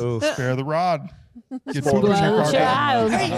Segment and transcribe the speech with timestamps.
[0.00, 1.10] Oh, Spare the rod.
[1.72, 2.52] Get Spoil poop in the your car.
[2.52, 3.12] child.
[3.12, 3.30] Hey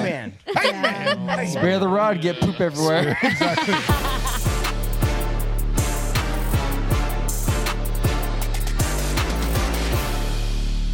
[0.73, 1.47] man.
[1.49, 3.19] Spare the rod, get poop everywhere.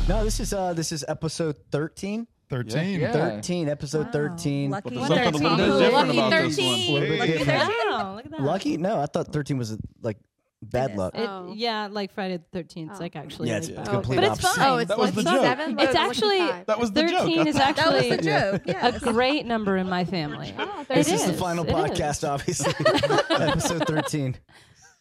[0.09, 2.27] No, this is uh this is episode 13.
[2.49, 2.99] 13.
[3.01, 3.13] Yeah.
[3.13, 4.13] 13, episode Wow.
[4.13, 4.71] 13.
[4.71, 5.57] Lucky Something a little 13.
[5.59, 6.93] bit different Lucky about this 13.
[6.95, 7.01] one.
[7.03, 7.61] Little bit Lucky different.
[7.61, 7.77] 13.
[7.91, 8.41] Wow, look at that.
[8.41, 8.77] Lucky?
[8.79, 10.17] No, I thought 13 was like
[10.63, 11.15] bad luck.
[11.15, 11.53] It, Oh.
[11.57, 12.93] Yeah, like Friday the Thirteenth.
[12.95, 12.99] Oh.
[13.01, 13.49] like actually.
[13.49, 13.89] Yeah, like it's that.
[13.89, 14.61] complete but it's opposite.
[14.61, 14.71] fine.
[14.71, 15.45] Oh, it's That was the lucky joke.
[15.45, 15.75] seven.
[15.77, 16.67] but It's lucky actually five.
[16.67, 17.11] That was the joke.
[17.21, 18.63] thirteen is That That was actually the joke.
[18.67, 18.99] a Yes.
[19.01, 20.55] great number in my family.
[20.59, 22.25] Oh, It This is the final it podcast, is.
[22.25, 22.75] obviously.
[23.31, 24.37] episode 13.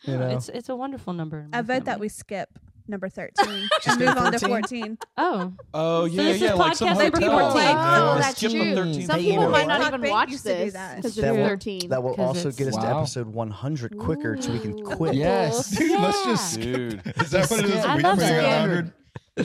[0.04, 0.30] You know.
[0.30, 1.40] It's it's a wonderful number.
[1.40, 2.06] In my I vote that family.
[2.06, 2.50] we skip
[2.90, 4.62] number 13 Just and move on to 14?
[4.62, 4.98] 14.
[5.18, 7.54] Oh, So Oh yeah, this is yeah, like some podcast number hotels.
[7.54, 7.62] 14.
[7.70, 8.76] Yeah, Oh, uh, skip the true.
[8.76, 9.06] 13th.
[9.06, 9.52] Some Hey, Hey, you you know know what?
[9.52, 10.96] might not Rock even Bank watch used to do this that.
[10.98, 11.90] because That you're will- 13.
[11.90, 13.00] that will 'Cause also it's- get us to Wow.
[13.00, 15.16] episode 100 quicker so we can quit.
[15.16, 15.70] yes.
[15.72, 16.60] Dude, let's just.
[16.60, 17.02] Dude.
[17.22, 17.86] Is that what it is?
[17.86, 18.94] I We love putting it 100?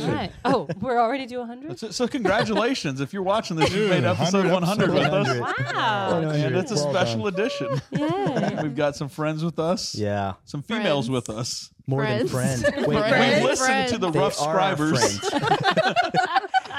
[0.01, 0.33] right.
[0.47, 1.79] Oh, we're already to hundred.
[1.79, 3.01] So, so congratulations.
[3.03, 5.27] If you're watching this, you've Dude, made episode 100 with us.
[5.39, 5.41] 100.
[5.75, 6.21] Wow.
[6.31, 7.35] And it's a Well special done.
[7.35, 7.81] edition.
[7.91, 8.63] Yeah.
[8.63, 9.95] We've got some friends with us.
[9.95, 10.35] Yeah.
[10.47, 11.29] Some females Friends.
[11.29, 11.71] with us.
[11.87, 12.63] More than We've friends.
[12.63, 13.09] listened Wait,
[13.59, 13.93] Friends.
[13.93, 15.21] to the They rough are scribers.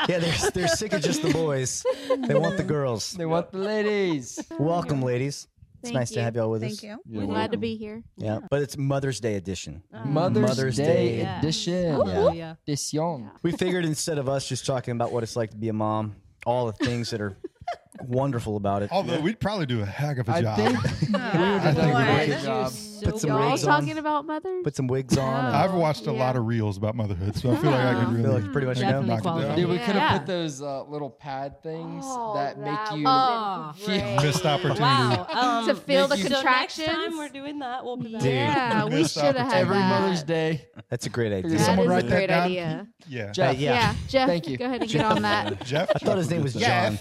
[0.09, 1.85] yeah, they're, they're sick of just the boys.
[2.27, 3.11] They want the girls.
[3.11, 4.39] They want the ladies.
[4.57, 5.47] Welcome, ladies.
[5.81, 6.79] It's Thank nice to have y'all with Thank us.
[6.79, 6.99] Thank you.
[7.09, 8.03] Yeah, We're well, glad to be here.
[8.15, 9.83] Yeah, but it's Mother's Day edition.
[9.93, 10.05] Ah.
[10.05, 11.37] Mother's, Mother's Day, Day.
[11.39, 11.95] edition.
[11.95, 12.55] Oh yeah.
[12.65, 13.29] Edition.
[13.41, 16.15] We figured instead of us just talking about what it's like to be a mom,
[16.45, 17.35] all the things that are
[18.01, 18.91] wonderful about it.
[18.91, 20.55] Although we'd probably do a heck of a I job.
[20.57, 20.77] think
[21.13, 22.71] Oh, I think we'd did a good job.
[23.03, 24.63] Put some Y'all wigs talking about mothers?
[24.63, 25.45] Put some wigs on.
[25.47, 26.19] and- I've watched a Yeah.
[26.19, 28.51] lot of reels about motherhood, so I feel like I could I really feel like
[28.53, 28.83] pretty much know.
[28.83, 29.47] Definitely knock it qualified.
[29.49, 29.57] down.
[29.57, 30.17] Dude, we could have Yeah.
[30.19, 33.03] put those uh, little pad things Oh, that make you.
[33.05, 34.15] Oh, Great.
[34.23, 34.81] Missed opportunity.
[34.81, 35.27] Wow.
[35.33, 36.87] Um, To feel the so Next contractions?
[36.87, 38.21] time we're doing that, we'll be back.
[38.21, 38.31] Dude.
[38.31, 40.01] Yeah, we Missed should have had Every that.
[40.01, 40.65] Mother's Day.
[40.89, 41.49] That's a great idea.
[41.51, 42.43] Did That someone is write a that great down?
[42.45, 42.87] idea.
[43.09, 43.31] Yeah.
[43.33, 43.57] Jeff.
[43.57, 43.73] Yeah.
[43.73, 44.55] Yeah, Jeff, Thank you.
[44.57, 45.65] go ahead and get on that.
[45.65, 45.91] Jeff?
[45.93, 46.97] I thought his name was John.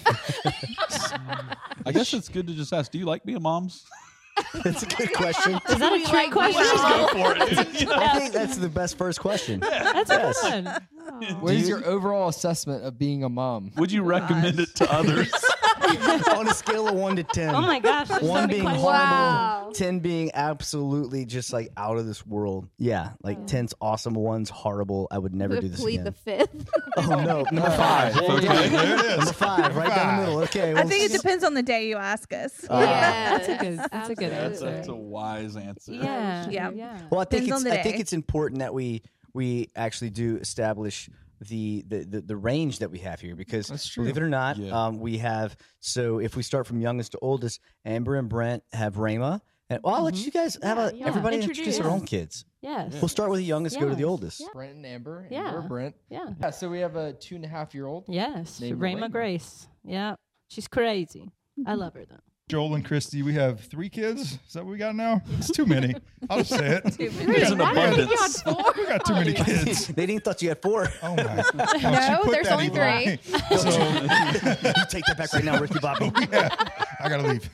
[1.86, 3.84] I guess it's good to just ask, do you like being moms?
[4.64, 5.60] That's a good question.
[5.68, 6.64] Is that a trick question?
[7.10, 7.88] for it.
[7.90, 9.60] I think that's the best first question.
[9.60, 11.40] That's a good one.
[11.40, 13.72] What is you- your overall assessment of being a mom?
[13.76, 15.32] Would you recommend it to oh others?
[16.36, 17.54] On a scale of one to ten.
[17.54, 18.08] Oh my gosh.
[18.08, 18.82] There's so One many being questions.
[18.84, 19.70] horrible, Wow.
[19.74, 22.68] ten being absolutely just like out of this world.
[22.78, 25.08] Yeah, like ten's awesome, one's horrible.
[25.10, 26.04] I would never do this Plead again.
[26.04, 26.68] the fifth.
[26.96, 28.16] oh no, number five.
[28.16, 28.68] Okay.
[28.68, 29.16] There it is.
[29.18, 30.40] Number five, right down the middle.
[30.42, 32.64] Okay, I well, think it depends on the day you ask us.
[32.72, 34.70] Uh, yes, That's a good- that's a good That's a, answer.
[34.76, 35.92] that's a wise answer.
[35.92, 36.48] Yeah.
[36.48, 36.70] Yeah.
[36.70, 37.00] Yeah.
[37.10, 38.00] Well, I think Depends it's on the I think day.
[38.00, 39.02] it's important that we
[39.34, 41.08] we actually do establish
[41.48, 44.70] the the, the, the range that we have here because believe it or not, Yeah.
[44.86, 48.98] um, we have so if we start from youngest to oldest, Amber and Brent have
[48.98, 49.40] Rama.
[49.70, 51.06] And well, I'll let you guys have Yeah, a yeah.
[51.06, 51.78] everybody introduce, Introduce.
[51.82, 52.44] their own kids.
[52.60, 52.92] Yes.
[53.00, 54.40] We'll start with the youngest, go to the oldest.
[54.40, 54.48] Yeah.
[54.52, 55.26] Brent and Amber.
[55.30, 55.48] Yeah.
[55.48, 55.94] Amber, Brent.
[56.10, 56.26] Yeah.
[56.40, 58.04] Yeah, so we have a two and a half year old.
[58.08, 58.60] Yes.
[58.60, 59.12] Name Rayma Rayma.
[59.12, 59.66] Grace.
[59.84, 60.16] Yeah.
[60.48, 61.30] She's crazy.
[61.66, 62.16] I love her though.
[62.48, 64.38] Joel and Christy, we have three kids.
[64.46, 65.22] Is that what we got now?
[65.38, 65.94] It's too many.
[66.28, 66.84] I'll just say it.
[66.98, 68.42] There's an abundance.
[68.44, 69.86] We got too many kids.
[69.96, 70.88] they didn't thought you had four.
[71.02, 71.24] Oh my.
[71.54, 73.18] Why No, there's only three.
[73.56, 76.12] So you take that back right now, Ricky Bobby.
[76.14, 77.48] I gotta leave.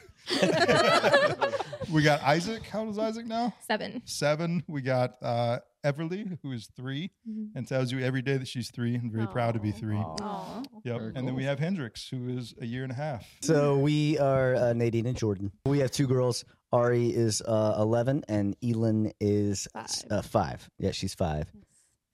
[1.93, 2.65] we got Isaac.
[2.67, 3.55] How old is Isaac now?
[3.61, 4.03] Seven.
[4.05, 4.65] Seven.
[4.67, 7.11] We got uh, Everly, who is 3
[7.55, 9.97] and tells you every day that she's three and very proud to be three.
[9.97, 10.63] Aw.
[10.85, 10.99] Yep.
[10.99, 13.25] Very and then we have Hendrix, who is a year and a half.
[13.43, 15.53] So we are uh, Nadine and Jordan.
[15.67, 16.45] We have two girls.
[16.73, 19.87] Ari is uh, 11 and Elin is Five.
[20.11, 20.69] Uh, five.
[20.79, 21.51] Yeah, she's five.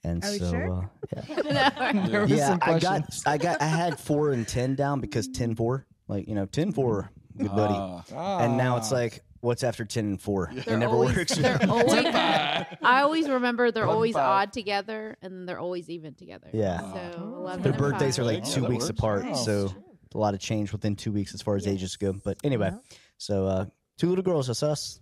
[0.04, 0.90] And Are we so, sure?
[1.16, 3.02] uh, yeah, There yeah I got.
[3.26, 6.72] I got, I had four and ten down because 10 4, like you know, 10
[6.72, 8.04] 4, good buddy.
[8.14, 8.40] Ah.
[8.44, 8.96] and now it's Ah.
[8.96, 10.50] like, what's after 10 and four?
[10.56, 11.36] It They're never always, works.
[11.36, 12.66] They're always, I
[13.02, 14.48] always remember they're One always five.
[14.48, 16.48] odd together and then they're always even together.
[16.52, 16.80] Yeah.
[17.12, 18.90] So 11 Their and birthdays are like Yeah, two weeks works.
[18.90, 19.44] apart, Nice.
[19.44, 19.72] so
[20.14, 22.12] a lot of change within two weeks as far as ages go.
[22.14, 22.72] But anyway,
[23.18, 23.66] so uh,
[23.98, 25.00] two little girls, that's us.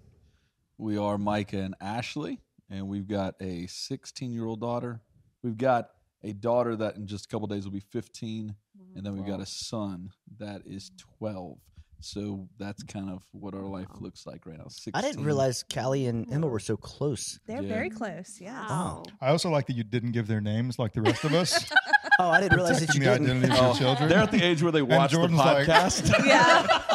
[0.78, 5.00] We are Micah and Ashley, and we've got a 16 year old daughter.
[5.42, 5.91] We've got
[6.24, 8.54] a daughter that in just a couple days will be 15,
[8.97, 11.59] and then we've got a son that is 12.
[12.03, 14.66] So that's kind of what our life looks like right now.
[14.69, 14.93] 16.
[14.95, 17.39] I didn't realize Callie and Emma were so close.
[17.47, 17.69] They're Yeah.
[17.69, 18.39] very close.
[18.41, 18.60] Yeah.
[18.69, 19.04] Wow.
[19.21, 21.71] I also like that you didn't give their names like the rest of us.
[22.19, 23.45] Oh, I didn't realize that you protecting the didn't.
[23.53, 24.09] identity of your Oh, children.
[24.10, 26.13] They're at the age where they watch the Jordan's like- podcast.
[26.27, 26.91] Yeah.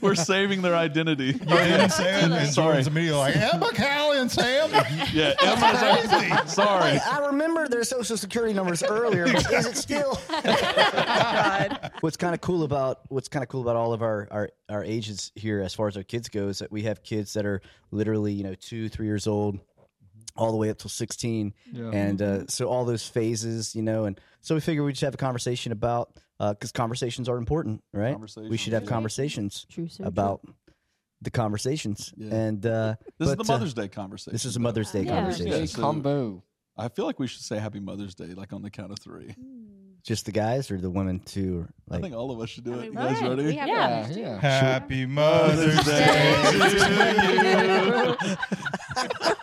[0.00, 1.26] We're saving their identity.
[1.26, 2.66] You didn't say it, and Sorry.
[2.66, 4.70] Jordan's immediately like, Emma, Callie, and Sam.
[5.12, 6.92] Yeah, Emma's like, sorry.
[6.92, 10.18] Hey, I remember their social security numbers earlier, but is it still?
[10.44, 11.92] God.
[12.00, 14.84] what's kind of cool about what's kind of cool about all of our, our our
[14.84, 17.60] ages here, as far as our kids go, is that we have kids that are
[17.90, 19.58] literally you know two, three years old,
[20.36, 21.90] all the way up till 16 Yeah.
[21.92, 25.14] and uh, so all those phases you know and so we figured we'd just have
[25.14, 28.16] a conversation about because conversations are important right
[28.48, 28.90] we should have Conversations, yeah.
[28.90, 30.06] conversations True, so true.
[30.06, 30.40] about
[31.22, 32.34] the conversations Yeah.
[32.34, 34.32] and uh, This is but, the uh, Mother's Day conversation.
[34.32, 35.14] this is a mother's day Yeah.
[35.20, 36.42] conversation Hey, so- combo.
[36.76, 39.34] I feel like we should say Happy Mother's Day, like on the count of three.
[40.02, 42.72] just the guys or the women too or I think all of us should do
[42.74, 42.80] I it.
[42.80, 43.54] mean, You guys we- ready?
[43.54, 44.06] Yeah.
[44.08, 44.38] Yeah.
[44.40, 49.30] Happy Mother's Day to you.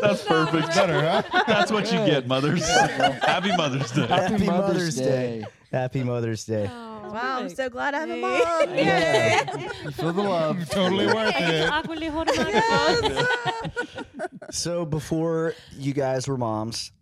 [0.00, 0.68] That's perfect.
[0.68, 1.44] Better, huh?
[1.46, 2.66] That's what you get, mothers.
[2.68, 4.06] Happy Mother's Day.
[4.06, 5.44] Happy Mother's Day.
[5.74, 8.74] happy mother's day Wow, I'm so glad I have a mom.
[8.76, 9.56] Yeah.
[9.84, 10.68] You feel the love.
[10.70, 11.70] Totally worth I get to it.
[11.70, 14.28] awkwardly hold a microphone.
[14.50, 16.92] so before you guys were moms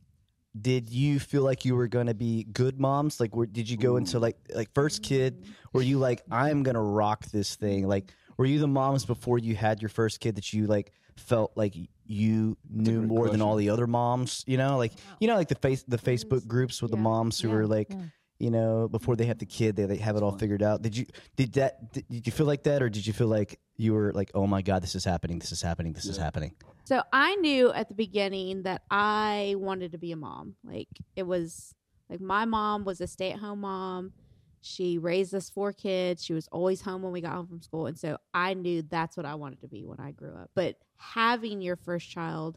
[0.61, 3.97] did you feel like you were gonna be good moms like were, did you go
[3.97, 8.45] into like like first kid were you like i'm gonna rock this thing like were
[8.45, 10.93] you the moms before you had your first kid that you like
[11.23, 11.75] felt like
[12.07, 15.49] you knew great more than all the other moms you know like you know like
[15.49, 17.55] the face the facebook groups with the moms who Yeah.
[17.55, 18.03] are like Yeah.
[18.39, 20.97] you know before they have the kid they, they have it all figured out did
[20.97, 23.95] you did that did, did you feel like that or did you feel like you
[23.95, 26.53] were like oh my god this is happening this is happening this is happening
[26.85, 30.57] So I knew at the beginning that I wanted to be a mom.
[30.65, 31.75] Like it was
[32.11, 34.13] like my mom was a stay-at-home mom.
[34.62, 36.25] She raised us four kids.
[36.25, 39.17] She was always home when we got home from school, and so I knew that's
[39.17, 40.50] what I wanted to be when I grew up.
[40.55, 42.56] But having your first child,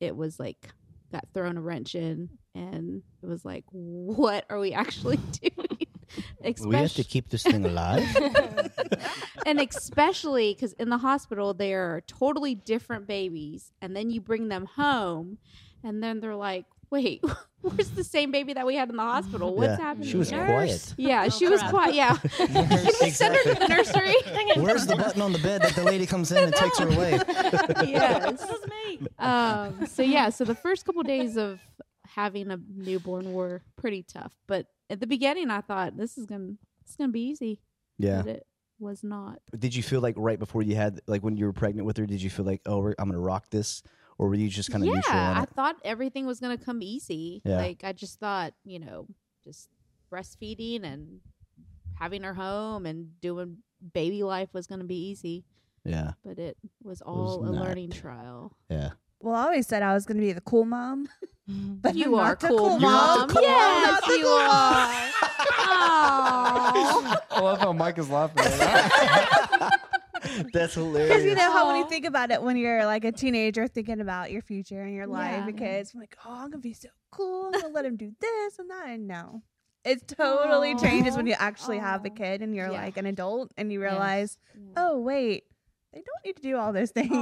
[0.00, 0.68] it was like
[1.10, 5.78] got thrown a wrench in, and it was like, what are we actually doing?
[6.64, 8.04] we have to keep this thing alive
[9.46, 14.48] and especially because in the hospital they are totally different babies and then you bring
[14.48, 15.38] them home
[15.84, 17.22] and then they're like wait
[17.76, 20.30] where's the same baby that we had in the hospital what's Yeah, happening she was
[20.30, 21.70] here?" quiet yeah Oh, she was crap.
[21.70, 24.14] quiet yeah Can we send her to the nursery
[24.62, 27.12] Where's the button on the bed that the lady comes in and takes her away?
[27.86, 29.06] yes This is me.
[29.18, 31.60] um so yeah so the first couple days of
[32.06, 36.52] having a newborn were pretty tough but at the beginning i thought this is gonna
[36.82, 37.60] it's gonna be easy
[37.98, 38.22] Yeah.
[38.22, 38.46] but it
[38.80, 41.84] was not Did you feel like right before you had, like when you were pregnant
[41.86, 43.82] with her, did you feel like, oh, we're, I'm going to rock this?
[44.20, 46.82] Or were you just kind of yeah, neutral on I thought everything was gonna come
[46.82, 47.40] easy.
[47.42, 47.56] Yeah.
[47.56, 49.06] Like I just thought, you know,
[49.42, 49.70] just
[50.12, 51.20] breastfeeding and
[51.98, 53.56] having her home and doing
[53.94, 55.46] baby life was gonna be easy.
[55.86, 56.12] Yeah.
[56.22, 57.64] But it was all a not.
[57.64, 58.54] learning trial.
[58.68, 58.90] Yeah.
[59.20, 61.08] Well, I always said I was going to be the cool mom,
[61.48, 63.28] but you I'm are not the cool, cool mom.
[63.28, 64.18] the cool yes, mom.
[64.18, 64.86] you are.
[65.72, 67.20] Aw.
[67.30, 68.44] I love how Mike is laughing
[70.40, 70.52] at that.
[70.52, 73.66] That's Because you know how when you think about it when you're like a teenager
[73.68, 75.52] thinking about your future and your life Yeah.
[75.52, 77.46] kids, I'm like, oh, I'm gonna be so cool.
[77.46, 78.88] I'm gonna let him do this and that.
[78.88, 79.42] And no,
[79.84, 82.82] it totally changes when you actually have a kid and you're Yeah.
[82.82, 83.90] like an adult and you Yes.
[83.90, 84.38] realize,
[84.76, 85.44] oh wait,
[85.92, 87.10] they don't need to do all those things.
[87.10, 87.16] you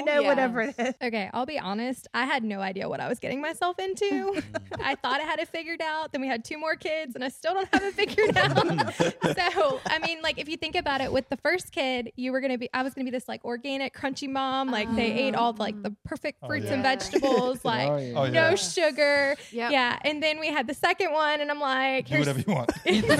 [0.00, 0.94] Aw, know, whatever it is.
[1.02, 2.08] Okay, I'll be honest.
[2.14, 4.42] I had no idea what I was getting myself into.
[4.82, 6.12] I thought I had it figured out.
[6.12, 8.94] Then we had two more kids, and I still don't have it figured out.
[8.94, 12.40] so, I mean, like, if you think about it, with the first kid, you were
[12.40, 14.70] gonna be, I was gonna be this like organic, crunchy mom.
[14.70, 15.96] Like, they ate all like the oh.
[16.04, 16.74] perfect Oh, fruits yeah.
[16.74, 18.12] and vegetables, oh, like oh, yeah.
[18.16, 18.54] Oh, no yeah.
[18.54, 19.36] sugar.
[19.52, 19.72] Yep.
[19.72, 22.70] Yeah, and then we had the second one, and I'm like, Do whatever you want.
[22.86, 23.14] Eat the,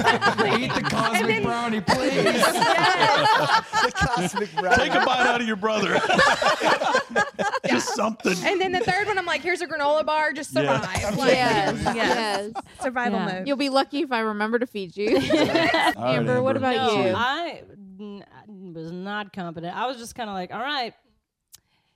[0.58, 2.24] eat the cosmic then- brownie, please.
[2.24, 4.50] the cosmic
[4.92, 6.00] Take a bite out of your brother.
[7.68, 8.34] Just something.
[8.44, 10.80] And then the third one, I'm like, here's a granola bar, just Yeah.
[10.80, 11.16] survive.
[11.18, 11.96] Like, Yes, Yes.
[11.96, 12.64] yes.
[12.80, 13.26] Survival Yeah.
[13.38, 13.46] mode.
[13.48, 15.16] You'll be lucky if I remember to feed you.
[15.16, 16.68] All right, Amber, what Amber.
[16.68, 17.14] about No, you?
[17.16, 17.62] I
[18.00, 18.24] n-
[18.74, 19.76] was not confident.
[19.76, 20.94] I was just kind of like, all right,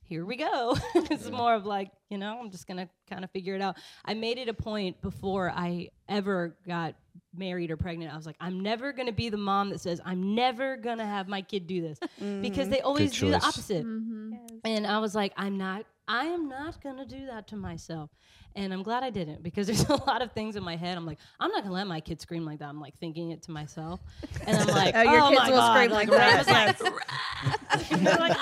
[0.05, 0.77] here we go.
[0.95, 3.77] it's more of like, you know, I'm just going to kind of figure it out.
[4.05, 6.95] I made it a point before I ever got
[7.37, 8.13] married or pregnant.
[8.13, 10.99] I was like, I'm never going to be the mom that says, I'm never going
[10.99, 11.99] to have my kid do this
[12.43, 13.45] because they always do the choice.
[13.45, 13.87] opposite.
[13.87, 14.39] Mhm.
[14.65, 18.11] And I was like, I'm not, I am not going to do that to myself.
[18.57, 20.97] And I'm glad I didn't because there's a lot of things in my head.
[20.97, 22.69] I'm like, I'm not going to let my kid scream like that.
[22.69, 24.01] I'm like thinking it to myself.
[24.45, 25.75] And I'm like, Oh, your oh kids my will God.
[25.77, 26.81] scream like Ram that.
[26.81, 26.81] like,
[27.93, 28.35] like, oh my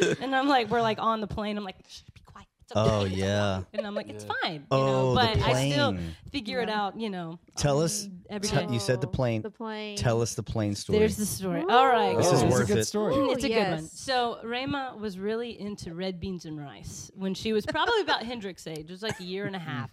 [0.00, 0.16] God.
[0.20, 1.56] And I'm like, we're like on the plane.
[1.56, 1.76] I'm like,
[2.74, 3.62] Oh, yeah.
[3.72, 4.54] And I'm like, it's fine.
[4.54, 6.16] You Oh, know, the but I still plane.
[6.32, 8.08] figure it out, you know, Tell us.
[8.28, 8.72] every Tell- day.
[8.74, 9.42] you said the plane.
[9.42, 9.96] The plane.
[9.96, 10.98] Tell us the plane story.
[10.98, 11.60] There's the story.
[11.68, 12.16] All right.
[12.16, 12.84] This Oh, is it's worth a good it.
[12.86, 13.14] story.
[13.14, 13.88] Ooh, It's a good one.
[13.88, 18.66] So Rayma was really into red beans and rice when she was probably about Hendrick's
[18.66, 18.80] age.
[18.80, 19.90] It was like a year and a half.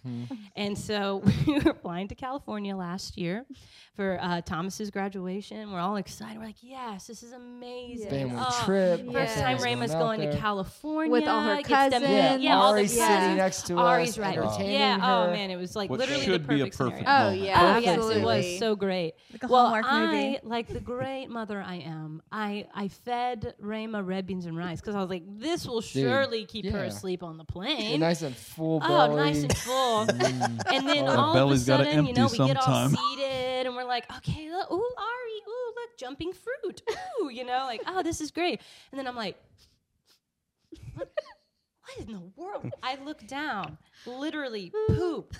[0.56, 3.46] And so we were flying to California last year
[3.94, 5.70] for uh, Thomas's graduation.
[5.72, 6.38] We're all excited.
[6.38, 8.10] We're like, yes, this is amazing.
[8.10, 9.00] Family Oh, trip.
[9.12, 9.64] First time Yes.
[9.64, 11.12] Rayma's going to California.
[11.12, 12.10] With all her gets them- cousins.
[12.10, 13.20] Yeah, Yeah, all all the Ari's yeah.
[13.20, 14.38] sitting next to Ari's us, right.
[14.38, 14.98] entertaining Yeah.
[15.02, 17.30] Oh man, it was like What literally should the be a perfect, perfect scenario.
[17.30, 18.20] Oh yeah, Oh yes, absolutely.
[18.20, 19.14] it was so great.
[19.32, 20.38] Like a well, Hallmark I movie.
[20.42, 22.22] like the great mother I am.
[22.32, 26.44] I I fed Rayma red beans and rice because I was like, this will surely
[26.46, 28.00] keep her asleep on the Yeah, plane.
[28.00, 29.16] nice and full Oh, belly.
[29.16, 30.06] nice and full.
[30.14, 30.62] Mm.
[30.72, 33.66] and then That all of a belly's sudden, you know, empty we get all seated
[33.66, 36.82] and we're like, okay, look, ooh, Ari, ooh, look, jumping fruit.
[37.22, 38.60] Ooh, you know, like, oh, this is great.
[38.90, 39.36] And then I'm like,
[41.84, 42.72] what, what in the world?
[42.82, 45.34] I look down, literally poop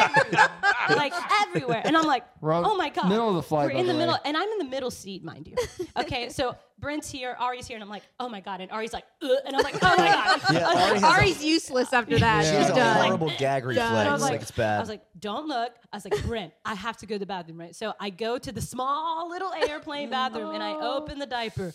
[0.00, 0.48] everywhere,
[0.90, 1.82] like everywhere.
[1.84, 3.08] And I'm like, We're oh my God.
[3.08, 4.90] middle of the flight, We're by in the, the middle, and I'm in the middle
[4.90, 5.54] seat, mind you.
[5.96, 8.60] Okay, so Brent's here, Ari's here, and I'm like, oh my God.
[8.60, 10.40] And Ari's like, Ugh, and I'm like, oh my God.
[10.52, 12.44] Yeah, I was Ari like, has a- Ari's useless after that.
[12.44, 12.50] Yeah.
[12.50, 13.04] She has She's a done.
[13.06, 13.90] horrible gag reflex.
[14.08, 14.76] I was Like, like, it's bad.
[14.76, 15.72] I was like, don't look.
[15.92, 17.74] I was like, Brent, I have to go to the bathroom, right?
[17.76, 21.72] So I go to the small little airplane bathroom and I open the diaper.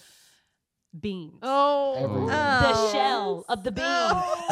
[0.99, 1.33] Beans.
[1.43, 2.27] Oh, Everywhere.
[2.29, 3.85] The shell of the bean.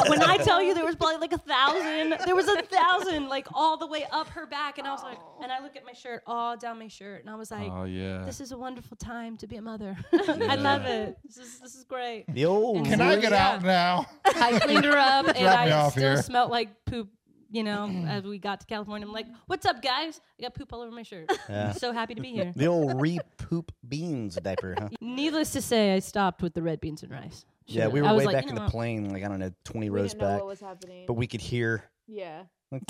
[0.08, 3.48] When I tell you there was probably like a thousand, there was a thousand, like
[3.54, 4.78] all the way up her back.
[4.78, 7.22] And I was like, and I look at my shirt, all down my shirt.
[7.22, 8.22] And I was like, Oh yeah.
[8.24, 9.96] this is a wonderful time to be a mother.
[10.12, 11.16] I love it.
[11.24, 12.24] This is, this is great.
[12.28, 12.84] the old.
[12.86, 14.06] Can I get out now?
[14.24, 16.22] I cleaned her up and Drop me I off still here.
[16.22, 17.08] smelled like poop.
[17.50, 20.20] You know, as we got to California, I'm like, "What's up, guys?
[20.38, 21.30] I got poop all over my shirt.
[21.48, 21.70] Yeah.
[21.72, 24.88] I'm so happy to be here." The old re-poop beans diaper, huh?
[25.00, 27.44] Needless to say, I stopped with the red beans and rice.
[27.66, 29.28] Yeah, we were I was way like, back you in know the plane, like I
[29.28, 31.04] don't know, twenty we rows didn't know back, what was happening.
[31.06, 31.84] but we could hear.
[32.06, 32.42] yeah.
[32.70, 32.82] Like,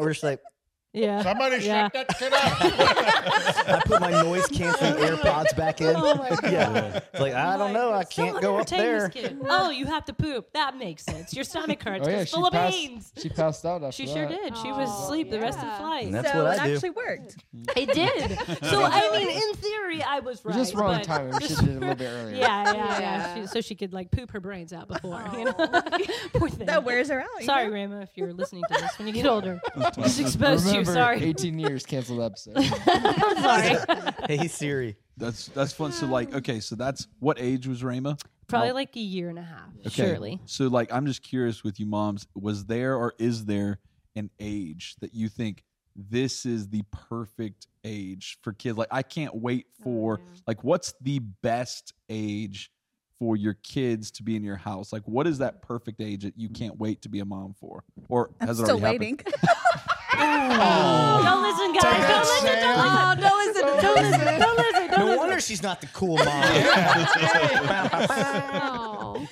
[0.00, 0.40] we're just like,
[0.92, 1.22] Yeah.
[1.22, 1.84] Somebody Yeah.
[1.84, 2.40] shut that kid up.
[3.68, 5.94] I put my noise canceling AirPods back in.
[5.94, 6.42] Oh my god.
[6.50, 9.12] Yeah, it's like I don't oh know, I can't Someone go up there.
[9.48, 10.52] Oh, you have to poop.
[10.52, 11.32] That makes sense.
[11.32, 12.06] Your stomach hurts.
[12.06, 12.76] Oh yeah, it's she full of passed.
[12.76, 13.12] beans.
[13.22, 14.30] She passed out after She sure that.
[14.30, 14.56] did.
[14.56, 16.06] She oh, was Oh, asleep the rest of the flight.
[16.06, 16.74] And that's so what it do.
[16.74, 17.36] actually worked.
[17.76, 18.38] It did.
[18.66, 20.56] So I mean, in theory, I was right.
[20.56, 21.32] Just wrong but timing.
[21.34, 22.36] We just- should have did it a little bit earlier.
[22.36, 23.00] Yeah, yeah, yeah.
[23.00, 23.34] Yeah.
[23.42, 25.22] She, so she could like poop her brains out before.
[25.34, 25.52] You know,
[26.32, 26.66] Poor thing.
[26.66, 27.42] That wears her out.
[27.42, 27.74] Sorry, know?
[27.74, 29.60] Rama, if you're listening to this when you get older.
[29.94, 30.79] Just exposed you.
[30.80, 31.22] Remember, Sorry.
[31.30, 32.56] 18 years canceled episode.
[32.56, 33.36] I'm
[33.86, 34.14] sorry.
[34.28, 34.96] Hey Siri.
[35.16, 35.92] That's that's fun.
[35.92, 38.16] So like, okay, so that's what age was Rama?
[38.48, 39.68] Probably like a year and a half.
[39.86, 39.90] Okay.
[39.90, 40.40] Surely.
[40.46, 42.26] So like, I'm just curious with you moms.
[42.34, 43.78] Was there or is there
[44.16, 45.62] an age that you think
[45.94, 48.76] this is the perfect age for kids?
[48.76, 52.70] Like, I can't wait for oh, like, what's the best age
[53.20, 54.92] for your kids to be in your house?
[54.92, 57.84] Like, what is that perfect age that you can't wait to be a mom for?
[58.08, 59.22] Or I'm has it still already happened?
[59.26, 59.48] waiting.
[60.12, 61.20] Oh.
[61.24, 61.82] Don't listen, guys.
[61.82, 63.20] Take Don't it, listen.
[63.20, 63.62] Don't listen.
[63.62, 63.64] Don't listen.
[63.64, 64.40] Oh, don't listen.
[64.40, 64.88] Don't listen.
[64.88, 65.18] Don't No listen.
[65.18, 66.26] wonder she's not the cool mom.
[68.62, 69.26] Oh.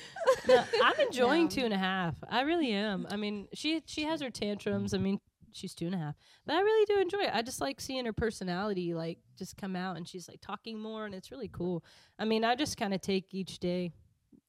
[0.47, 2.15] No, I'm enjoying two and a half.
[2.29, 3.07] I really am.
[3.09, 4.93] I mean, she she has her tantrums.
[4.93, 5.19] I mean,
[5.51, 7.31] she's two and a half, but I really do enjoy it.
[7.33, 11.05] I just like seeing her personality like just come out, and she's like talking more,
[11.05, 11.83] and it's really cool.
[12.19, 13.91] I mean, I just kind of take each day,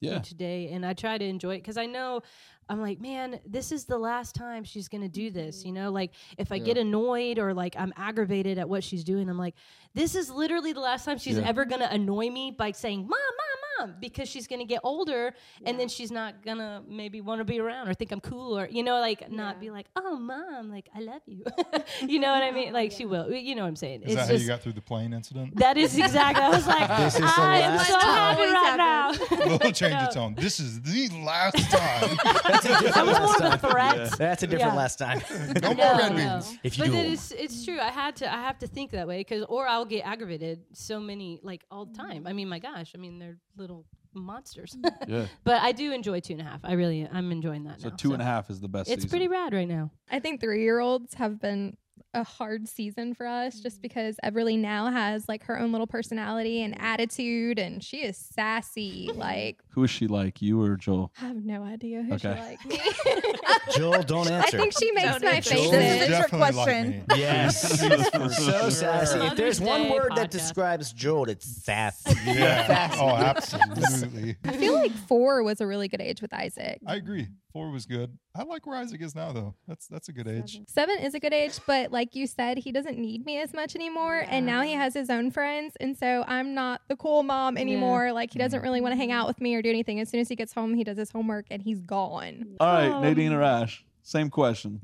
[0.00, 0.18] Yeah.
[0.18, 2.22] each day, and I try to enjoy it because I know.
[2.68, 5.58] I'm like, man, this is the last time she's gonna do this.
[5.58, 5.66] Mm-hmm.
[5.66, 6.64] You know, like if I Yeah.
[6.66, 9.56] get annoyed or like I'm aggravated at what she's doing, I'm like,
[9.92, 11.48] this is literally the last time she's Yeah.
[11.48, 13.49] ever gonna annoy me by saying, "Mom, mom,
[13.80, 15.34] mom," because she's gonna get older
[15.64, 18.68] and then she's not gonna maybe want to be around or think I'm cool or
[18.68, 21.44] you know, like not be like, "Oh, mom, like I love you,"
[22.06, 22.72] you know what I mean?
[22.80, 23.32] Like she will.
[23.32, 24.02] You know what I'm saying?
[24.02, 25.56] Is that how you got through the plane incident?
[25.56, 26.42] that is exactly.
[26.42, 28.52] I was like, This is the I am last so happy time.
[28.52, 29.46] right now.
[29.52, 30.06] Little change No.
[30.06, 30.34] of tone.
[30.36, 32.16] This is the last time.
[32.46, 33.70] That's a different That was more last time.
[33.70, 34.10] threat.
[34.18, 34.78] That's a different Yeah.
[34.78, 35.20] last time.
[35.62, 36.40] No more No, red no.
[36.62, 36.98] If you but do.
[36.98, 37.78] it is, it's true.
[37.80, 41.00] I had to, I have to think that way because, or I'll get aggravated so
[41.00, 42.26] many, like all the time.
[42.26, 44.76] I mean, my gosh, I mean, they're little monsters.
[45.08, 45.26] Yeah.
[45.44, 46.60] but I do enjoy two and a half.
[46.64, 47.96] I really, I'm enjoying that So now.
[47.96, 48.88] two and a half is the best.
[48.90, 49.10] It's season.
[49.10, 49.90] pretty rad right now.
[50.10, 51.76] I think three year olds have been
[52.14, 53.82] a hard season for us just mm.
[53.82, 56.82] because Everly now has like her own little personality and mm.
[56.82, 59.08] attitude and she is sassy.
[59.20, 60.40] Like, Who is she like?
[60.40, 61.12] You or Joel?
[61.20, 62.34] I have no idea who Okay.
[62.34, 62.80] she like me.
[63.76, 64.56] Joel, don't answer.
[64.56, 65.54] I think she makes Don't my answer.
[65.54, 66.00] Joel faces.
[66.00, 67.04] is Trick definitely like question.
[67.16, 68.38] Yes.
[68.38, 69.18] so sassy.
[69.18, 72.16] If there's one Day word that describes Joel, it's sassy.
[72.24, 72.90] Yeah.
[72.94, 74.36] Oh, absolutely.
[74.44, 76.80] I feel like four was a really good age with Isaac.
[76.86, 77.28] I agree.
[77.52, 78.16] Four was good.
[78.36, 79.54] I like where Isaac is now, though.
[79.66, 80.60] That's that's a good age.
[80.68, 83.74] Seven is a good age, but like you said, he doesn't need me as much
[83.74, 84.24] anymore.
[84.28, 85.74] And now he has his own friends.
[85.80, 88.12] And so I'm not the cool mom anymore.
[88.12, 89.98] Like he doesn't really want to hang out with me or do anything.
[89.98, 92.56] As soon as he gets home, he does his homework and he's gone.
[92.60, 93.84] All right, Um, Nadine or Ash.
[94.04, 94.80] Same question.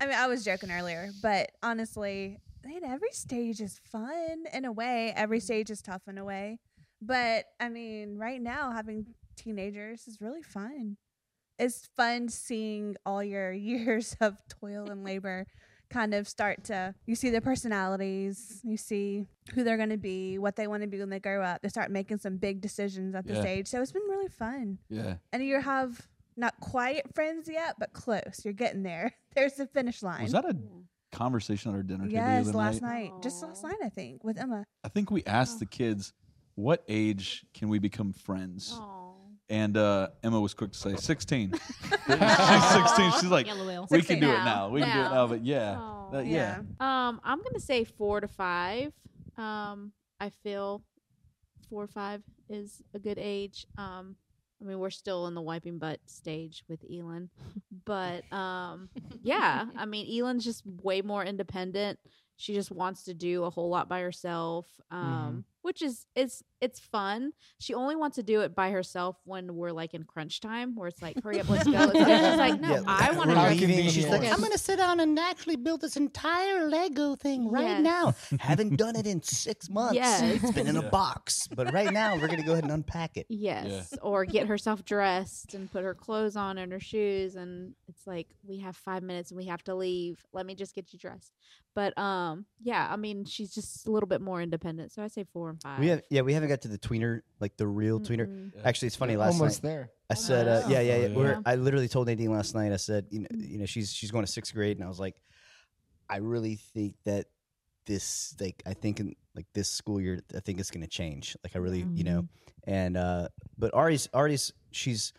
[0.00, 4.72] I mean, I was joking earlier, but honestly, man, every stage is fun in a
[4.72, 5.12] way.
[5.14, 6.58] Every stage is tough in a way.
[7.00, 10.96] But I mean, right now, having teenagers is really fun.
[11.60, 15.46] It's fun seeing all your years of toil and labor
[15.90, 20.38] kind of start to you see their personalities you see who they're going to be
[20.38, 23.12] what they want to be when they grow up they start making some big decisions
[23.16, 23.50] at this Yeah.
[23.50, 25.14] age so it's been really fun Yeah.
[25.32, 28.42] and you have not quite friends yet, but close.
[28.44, 29.12] You're getting there.
[29.34, 30.22] There's the finish line.
[30.22, 30.56] Was that a
[31.12, 33.10] conversation at our dinner table yes, the other last night?
[33.12, 33.22] night.
[33.22, 34.64] Just last night, I think, with Emma.
[34.82, 36.14] I think we asked the kids,
[36.54, 38.99] "What age can we become friends?" Aw.
[39.50, 41.52] And uh, Emma was quick to say 16.
[42.06, 42.18] She's
[42.70, 43.12] 16.
[43.20, 43.86] She's like, Yellow whale.
[43.90, 44.44] we can do it Now.
[44.44, 44.68] now.
[44.68, 45.12] We can do it Now.
[45.12, 45.26] now.
[45.26, 46.10] But yeah, Aw.
[46.12, 46.58] that- yeah.
[46.78, 48.92] Um, I'm gonna say four to five.
[49.36, 50.82] Um, I feel
[51.68, 53.66] four or five is a good age.
[53.76, 54.14] Um,
[54.62, 57.30] I mean, we're still in the wiping butt stage with Elin,
[57.86, 58.88] but um,
[59.22, 61.98] yeah, I mean, Elin's just way more independent.
[62.36, 66.78] She just wants to do a whole lot by herself, um, which is it's it's
[66.78, 67.32] fun.
[67.58, 70.88] She only wants to do it by herself when we're like in crunch time, where
[70.88, 71.90] it's like, hurry up, let's go.
[71.94, 73.88] It's just like, no, Yeah, I want to we're do leaving.
[73.88, 74.34] She's like, Yes.
[74.34, 77.82] I'm gonna sit down and actually build this entire Lego thing right Yes.
[77.82, 78.14] now.
[78.40, 79.94] Haven't done it in six months.
[79.94, 80.20] Yes.
[80.42, 83.26] It's been in a box, but right now we're gonna go ahead and unpack it.
[83.28, 88.06] Yes, or get herself dressed and put her clothes on and her shoes, and it's
[88.06, 90.22] like we have five minutes and we have to leave.
[90.32, 91.32] Let me just get you dressed.
[91.74, 95.24] But um, yeah, I mean, she's just a little bit more independent, so I say
[95.32, 95.78] four and five.
[95.78, 98.26] We have yeah, we haven't got to the tweener, like the real tweener.
[98.26, 98.52] Mm-mm.
[98.64, 99.16] Actually, it's funny.
[99.16, 99.90] Last Almost night there.
[100.08, 101.08] I said, uh, yeah, yeah, yeah.
[101.08, 101.42] Oh, We're.
[101.46, 102.72] I literally told Nadine last night.
[102.72, 104.98] I said, you know, you know, she's she's going to sixth grade, and I was
[104.98, 105.20] like,
[106.08, 107.26] I really think that
[107.86, 111.36] this, like, I think in like this school year, I think it's going to change.
[111.44, 112.28] Like, I really, you know,
[112.64, 115.12] and uh, but Ari's Ari's she's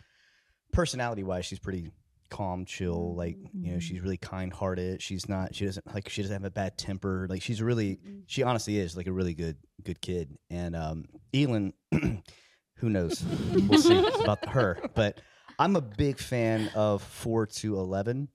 [0.72, 1.90] personality wise, she's pretty
[2.32, 3.14] calm, chill.
[3.14, 5.02] Like, you know, she's really kind hearted.
[5.02, 5.54] She's not.
[5.54, 6.08] She doesn't like.
[6.08, 7.26] She doesn't have a bad temper.
[7.28, 8.00] Like, she's really.
[8.26, 10.36] She honestly is like a really good good kid.
[10.50, 13.22] And um, Elin, who knows?
[13.52, 14.78] We'll see about her.
[14.94, 15.20] But
[15.58, 18.28] I'm a big fan of four to 11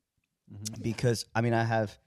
[0.82, 1.98] because I mean I have.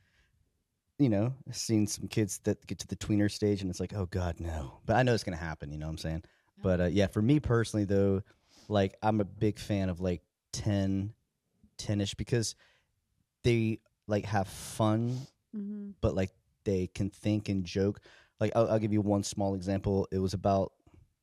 [0.99, 4.05] You know, seen some kids that get to the tweener stage and it's like, oh
[4.05, 4.81] God, no.
[4.85, 5.73] But I know it's gonna happen.
[5.73, 6.25] You know what I'm saying?
[6.63, 8.21] But uh, yeah, for me personally, though,
[8.69, 10.21] like I'm a big fan of like
[10.53, 11.15] 10,
[11.87, 12.55] 10ish because
[13.45, 15.17] they like have fun,
[15.57, 15.91] Mm-hmm.
[16.01, 16.31] but like
[16.65, 17.99] they can think and joke.
[18.39, 20.07] Like I'll, I'll give you one small example.
[20.13, 20.73] It was about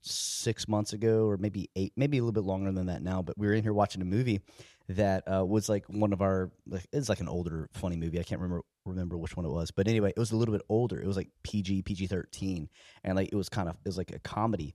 [0.02, 3.22] six months ago, or maybe eight, maybe a little bit longer than that now.
[3.22, 4.42] But we were in here watching a movie
[4.90, 6.52] that uh, was like one of our.
[6.68, 8.20] Like, it's like an older funny movie.
[8.20, 10.62] I can't remember remember which one it was, but anyway, it was a little bit
[10.68, 11.00] older.
[11.00, 12.68] It was like PG PG thirteen,
[13.06, 14.74] and like it was kind of it was like a comedy.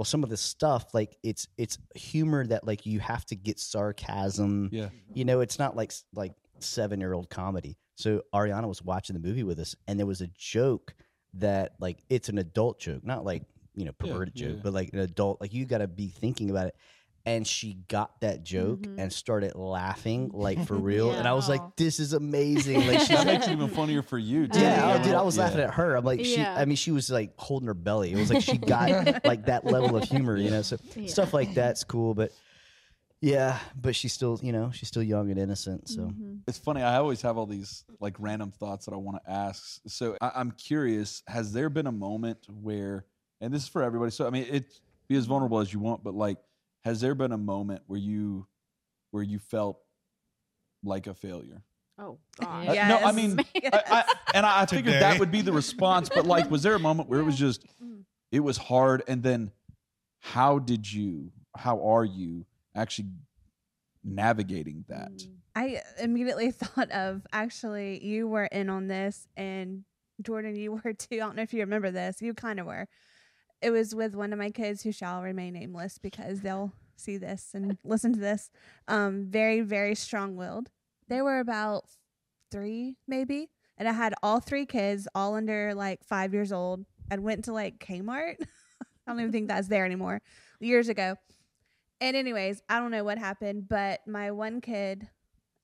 [0.00, 3.60] Well, some of the stuff, like it's it's humor that like you have to get
[3.60, 4.70] sarcasm.
[4.72, 4.88] Yeah.
[5.12, 7.76] You know, it's not like like seven year old comedy.
[7.96, 10.94] So Ariana was watching the movie with us, and there was a joke
[11.34, 13.42] that like it's an adult joke, not like
[13.74, 14.60] you know Yeah, perverted joke, yeah.
[14.62, 15.38] but like an adult.
[15.38, 16.76] Like you got to be thinking about it.
[17.26, 18.94] And she got that joke Mhm.
[18.98, 23.08] and started laughing like for real, and I was like, "This is amazing!" Like she's
[23.08, 24.48] That makes it even funnier for you.
[24.48, 24.58] Too.
[24.58, 24.98] yeah, Yeah.
[25.00, 25.44] oh, dude, I was Yeah.
[25.44, 25.96] laughing at her.
[25.96, 26.36] I'm like, she.
[26.40, 26.54] Yeah.
[26.56, 28.10] I mean, she was like holding her belly.
[28.12, 28.88] It was like she got
[29.24, 30.62] like that level of humor, you know.
[30.62, 31.08] So Yeah.
[31.08, 32.32] stuff like that's cool, but
[33.20, 35.88] yeah, but she's still, you know, she's still young and innocent.
[35.90, 36.40] So Mhm.
[36.48, 36.80] It's funny.
[36.80, 39.80] I always have all these like random thoughts that I want to ask.
[39.86, 41.22] So I, I'm curious.
[41.26, 43.04] Has there been a moment where,
[43.42, 44.10] and this is for everybody.
[44.10, 44.72] So I mean, it
[45.06, 46.38] be as vulnerable as you want, but like,
[46.84, 48.46] has there been a moment where you,
[49.10, 49.78] where you felt
[50.82, 51.62] like a failure?
[51.98, 52.68] Oh God.
[52.68, 53.70] Uh, no, I mean, Yes.
[53.90, 55.00] I, I, and I, I figured Today.
[55.00, 56.08] that would be the response.
[56.08, 58.04] But like, was there a moment where it was just, Mm.
[58.32, 59.50] it was hard, and then
[60.20, 63.08] how did you, how are you actually
[64.04, 65.12] navigating that?
[65.12, 65.28] Mm.
[65.54, 69.84] I immediately thought of actually you were in on this and
[70.22, 71.06] Jordan you were too.
[71.12, 72.20] I don't know if you remember this.
[72.22, 72.88] You kind of were.
[73.62, 77.50] It was with one of my kids who shall remain nameless because they'll see this
[77.54, 78.50] and listen to this.
[78.88, 80.70] Um very very strong-willed.
[81.08, 81.84] They were about
[82.50, 86.84] 3 maybe and I had all three kids all under like 5 years old.
[87.10, 88.36] I went to like Kmart.
[88.40, 90.22] I don't even think that's there anymore.
[90.60, 91.16] Years ago.
[92.00, 95.08] And anyways, I don't know what happened, but my one kid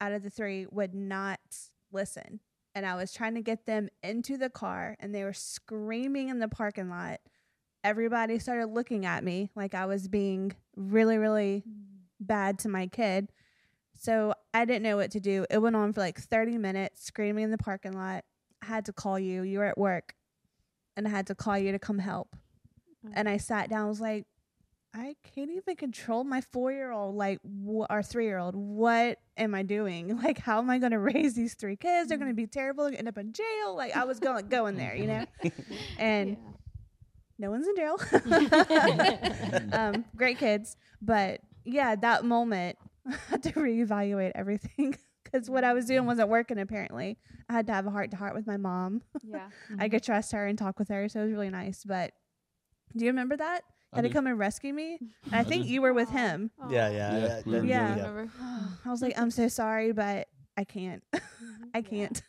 [0.01, 1.41] out of the three would not
[1.93, 2.41] listen.
[2.75, 6.41] And I was trying to get them into the car and they were screaming in
[6.41, 7.21] the parking lot.
[7.87, 11.63] Everybody started looking at me like I was being really, really
[12.19, 13.31] bad to my kid.
[13.97, 15.47] So I didn't know what to do.
[15.49, 18.25] It went on for like 30 minutes, screaming in the parking lot.
[18.61, 19.43] I had to call you.
[19.43, 20.17] You were at work.
[20.97, 22.35] And I had to call you to come help.
[23.07, 23.13] Mm.
[23.15, 23.85] And I sat down.
[23.85, 24.27] I was like,
[24.93, 28.57] I can't even control my four year old, like, wh- or three year old.
[28.57, 30.19] What am I doing?
[30.25, 32.09] Like, how am I going to raise these three kids?
[32.09, 32.45] They're going to mm.
[32.45, 33.77] be terrible, they're gonna end up in jail.
[33.77, 35.25] Like, I was going going there, you know.
[35.99, 36.56] And Yeah.
[37.39, 37.99] No one's in jail.
[39.73, 45.73] um, great kids, but yeah, that moment I had to reevaluate everything because what I
[45.73, 46.59] was doing wasn't working.
[46.59, 47.19] Apparently,
[47.49, 49.03] I had to have a heart to heart with my mom.
[49.23, 49.49] Yeah.
[49.79, 51.85] I could trust her and talk with her, so it was really nice.
[51.85, 52.13] But
[52.97, 53.63] do you remember that?
[53.95, 54.99] had to come and rescue me.
[55.25, 55.73] And I I think do.
[55.73, 56.51] you were with him.
[56.69, 57.61] Yeah, yeah, Yeah, yeah.
[57.61, 57.91] we Yeah.
[57.95, 58.31] Remember?
[58.85, 61.03] I was like, I'm so sorry, but I can't.
[61.75, 62.23] I can't.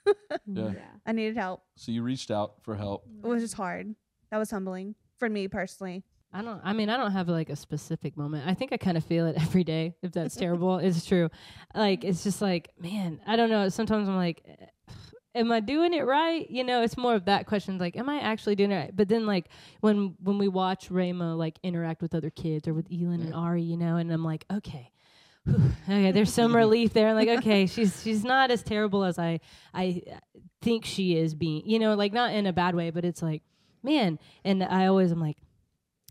[0.46, 0.74] Yeah.
[1.06, 1.64] I needed help.
[1.76, 3.06] So you reached out for help.
[3.24, 3.96] It was just hard.
[4.32, 6.04] That was humbling for me personally.
[6.34, 6.62] I don't.
[6.64, 8.48] I mean, I don't have like a specific moment.
[8.48, 9.96] I think I kind of feel it every day.
[10.02, 11.30] If that's terrible, it's true.
[11.74, 13.70] Like it's just like, man, I don't know.
[13.70, 14.44] Sometimes I'm like,
[15.36, 16.50] am I doing it right?
[16.50, 17.78] You know, it's more of that question.
[17.78, 18.96] Like, am I actually doing it right?
[18.96, 19.48] But then like
[19.82, 23.64] when when we watch Raymo like interact with other kids or with Elin and Ari,
[23.64, 24.92] you know, and I'm like, okay.
[25.90, 27.08] Okay, there's some relief there.
[27.08, 29.40] I'm like, okay, she's she's not as terrible as I
[29.74, 30.02] I
[30.62, 31.66] think she is being.
[31.66, 33.44] You know, like not in a bad way, but it's like,
[33.88, 34.20] man.
[34.44, 35.38] And I always am like,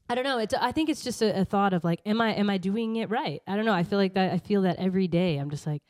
[0.09, 0.39] I don't know.
[0.39, 2.97] It's I think it's just a, a thought of like, am I am I doing
[2.97, 3.43] it right?
[3.47, 3.73] I don't know.
[3.73, 4.33] I feel like that.
[4.33, 5.37] I feel that every day.
[5.37, 5.83] I'm just like,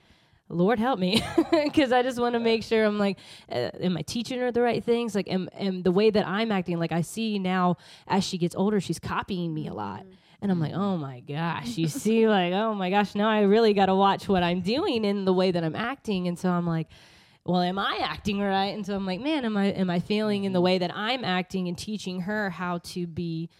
[0.48, 3.18] Lord help me, because I just want to make sure I'm like,
[3.50, 5.14] uh, am I teaching her the right things?
[5.14, 6.78] Like, am am the way that I'm acting?
[6.78, 10.06] Like I see now as she gets older, she's copying me a lot.
[10.40, 13.74] And I'm like, oh my gosh, you see, like, oh my gosh, now I really
[13.74, 16.28] got to watch what I'm doing in the way that I'm acting.
[16.28, 16.88] And so I'm like,
[17.46, 18.74] well, am I acting right?
[18.74, 20.64] And so I'm like, man, am I am I failing in the mm-hmm.
[20.64, 23.50] way that I'm acting and teaching her how to be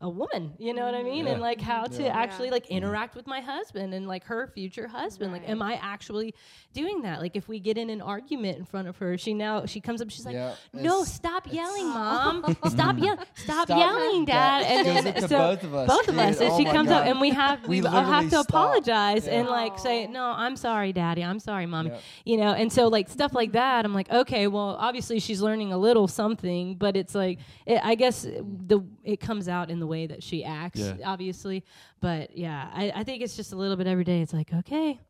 [0.00, 0.52] a woman?
[0.58, 1.26] You know what I mean?
[1.26, 5.32] And like how to actually like interact with my husband and like her future husband.
[5.32, 6.34] Like, am I actually
[6.72, 7.20] doing that?
[7.20, 10.00] Like, if we get in an argument in front of her, she now she comes
[10.00, 10.36] up, she's like,
[10.72, 13.78] no, it's- stop yelling, mom, stop yelling, stop, Stop.
[13.78, 14.62] yelling, dad.
[14.64, 16.90] And then up so both of us, both of us, and Oh she my comes
[16.90, 18.48] up, and we have We we, I'll have to stop.
[18.50, 19.40] apologize Yeah.
[19.40, 22.00] and like say, no, I'm sorry, daddy, I'm sorry, mommy, Yep.
[22.24, 22.52] you know.
[22.52, 26.06] And so like stuff like that, I'm like, okay, well, obviously she's learning a little
[26.06, 30.22] something, but it's like, it, I guess the it comes out in the way that
[30.22, 30.94] she acts, Yeah.
[31.04, 31.64] obviously.
[32.00, 34.20] But yeah, I, I think it's just a little bit every day.
[34.22, 35.00] It's like, okay.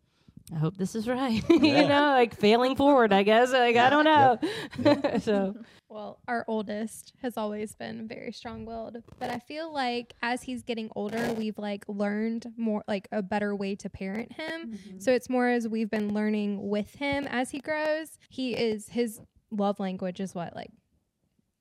[0.51, 1.43] I hope this is right.
[1.51, 3.53] you know, like failing forward, I guess.
[3.53, 5.19] Like, I don't know.
[5.21, 5.55] so,
[5.91, 10.89] Well, our oldest has always been very strong-willed, but I feel like as he's getting
[10.97, 14.79] older, we've like learned more like a better way to parent him.
[14.99, 18.19] So it's more as we've been learning with him as he grows.
[18.31, 20.71] He is his love language is what like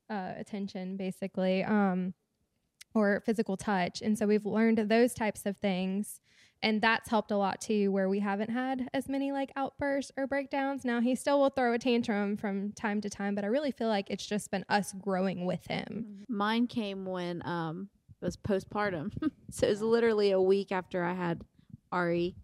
[0.09, 1.63] uh attention basically.
[1.65, 2.13] Um
[2.97, 4.01] or physical touch.
[4.01, 6.21] And so we've learned those types of things.
[6.63, 10.25] And that's helped a lot too, where we haven't had as many like outbursts or
[10.25, 10.83] breakdowns.
[10.83, 13.89] Now he still will throw a tantrum from time to time, but I really feel
[13.89, 16.25] like it's just been us growing with him.
[16.27, 19.11] Mine came when um it was postpartum.
[19.51, 21.43] so it was literally a week after I had
[21.91, 22.35] Ari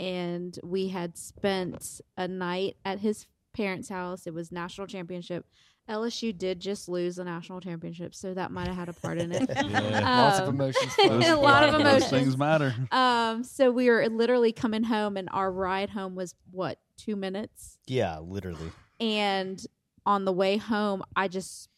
[0.00, 4.26] and we had spent a night at his parents' house.
[4.26, 5.46] It was national championship.
[5.88, 9.32] LSU did just lose the national championship, so that might have had a part in
[9.32, 9.48] it.
[10.02, 10.92] Lots of Um, emotions.
[11.04, 12.10] a lot of Those emotions.
[12.10, 12.74] things matter.
[12.90, 17.78] Um, so we were literally coming home, and our ride home was what two minutes.
[17.86, 18.72] Yeah, literally.
[19.00, 19.62] And
[20.06, 21.68] on the way home, I just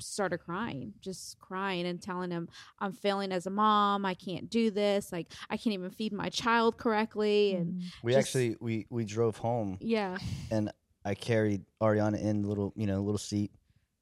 [0.00, 2.48] started crying, just crying and telling him,
[2.80, 4.04] I'm failing as a mom.
[4.04, 5.12] I can't do this.
[5.12, 7.54] Like, I can't even feed my child correctly.
[7.54, 10.18] And We Just- actually we we drove home yeah,
[10.50, 10.70] and
[11.04, 13.50] I carried Ariana in the little you know little seat,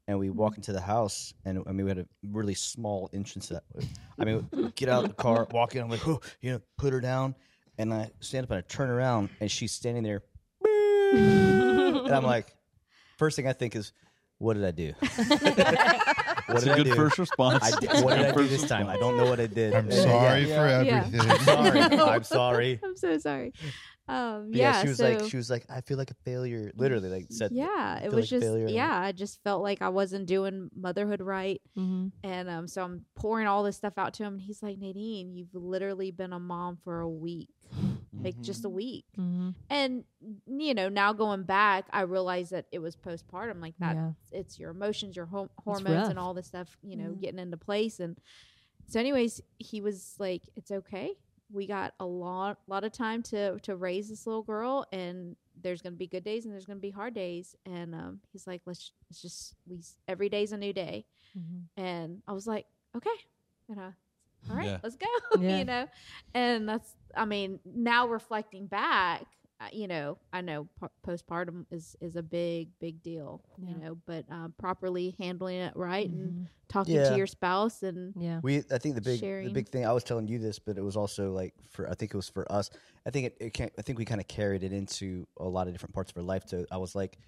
[0.09, 0.61] and we walk mm-hmm.
[0.61, 3.65] into the house, and I mean we had a really small entrance to that.
[4.19, 5.83] I mean, get out of the car, walk in.
[5.83, 7.35] I'm like, oh, you know, put her down,
[7.79, 10.23] and I stand up and I turn around, and she's standing there,
[11.13, 12.55] and I'm like,
[13.19, 13.93] first thing I think is,
[14.39, 14.93] what did I do?
[15.01, 16.95] what That's did a I good do?
[16.95, 17.63] first response.
[17.63, 18.89] I did, what did I do First this time?
[18.89, 19.01] I response.
[19.01, 19.75] don't know what I did.
[19.75, 21.05] I'm And, sorry yeah, for Yeah.
[21.07, 21.31] everything.
[21.31, 21.81] I'm sorry.
[21.81, 22.81] I'm sorry.
[22.83, 23.53] I'm so sorry.
[24.09, 26.73] Um, But yeah, she was so, like, she was like, I feel like a failure.
[26.75, 29.91] Literally, like said, yeah, it was like just, failure yeah, I just felt like I
[29.91, 31.61] wasn't doing motherhood right.
[31.79, 32.09] mm-hmm.
[32.25, 35.33] And um, so I'm pouring all this stuff out to him, and he's like, Nadine,
[35.33, 37.51] you've literally been a mom for a week,
[38.21, 39.05] like just a week.
[39.19, 39.51] Mm-hmm.
[39.71, 40.05] And
[40.47, 43.95] you know, now going back, I realized that it was postpartum, like that.
[43.95, 44.11] Yeah.
[44.33, 48.01] It's your emotions, your hom- hormones, and all this stuff, you know, getting into place.
[48.01, 48.19] And
[48.89, 51.13] so, anyways, he was like, "It's okay.
[51.53, 55.83] We got a lot, lot of time to to raise this little girl, and there's
[55.83, 58.93] gonna be good days and there's gonna be hard days." And um, he's like, "Let's,
[59.11, 61.05] let's just we every day's a new day."
[61.39, 61.83] Mm-hmm.
[61.83, 63.11] And I was like, "Okay,"
[63.69, 63.91] and I,
[64.51, 64.79] all right, Yeah.
[64.83, 65.07] let's go.
[65.41, 65.59] Yeah.
[65.59, 65.87] you know,
[66.35, 69.25] and that's, I mean, now reflecting back,
[69.73, 70.69] you know, I know
[71.07, 73.69] postpartum is is a big, big deal, Yeah.
[73.71, 77.11] you know, but um, properly handling it right and talking Yeah.
[77.11, 78.41] to your spouse and Yeah.
[78.43, 80.83] We, I think the big, the big thing I was telling you this, but it
[80.83, 82.71] was also like for, I think it was for us.
[83.07, 85.67] I think it, it can, I think we kind of carried it into a lot
[85.67, 86.45] of different parts of her life.
[86.47, 87.19] To I was like,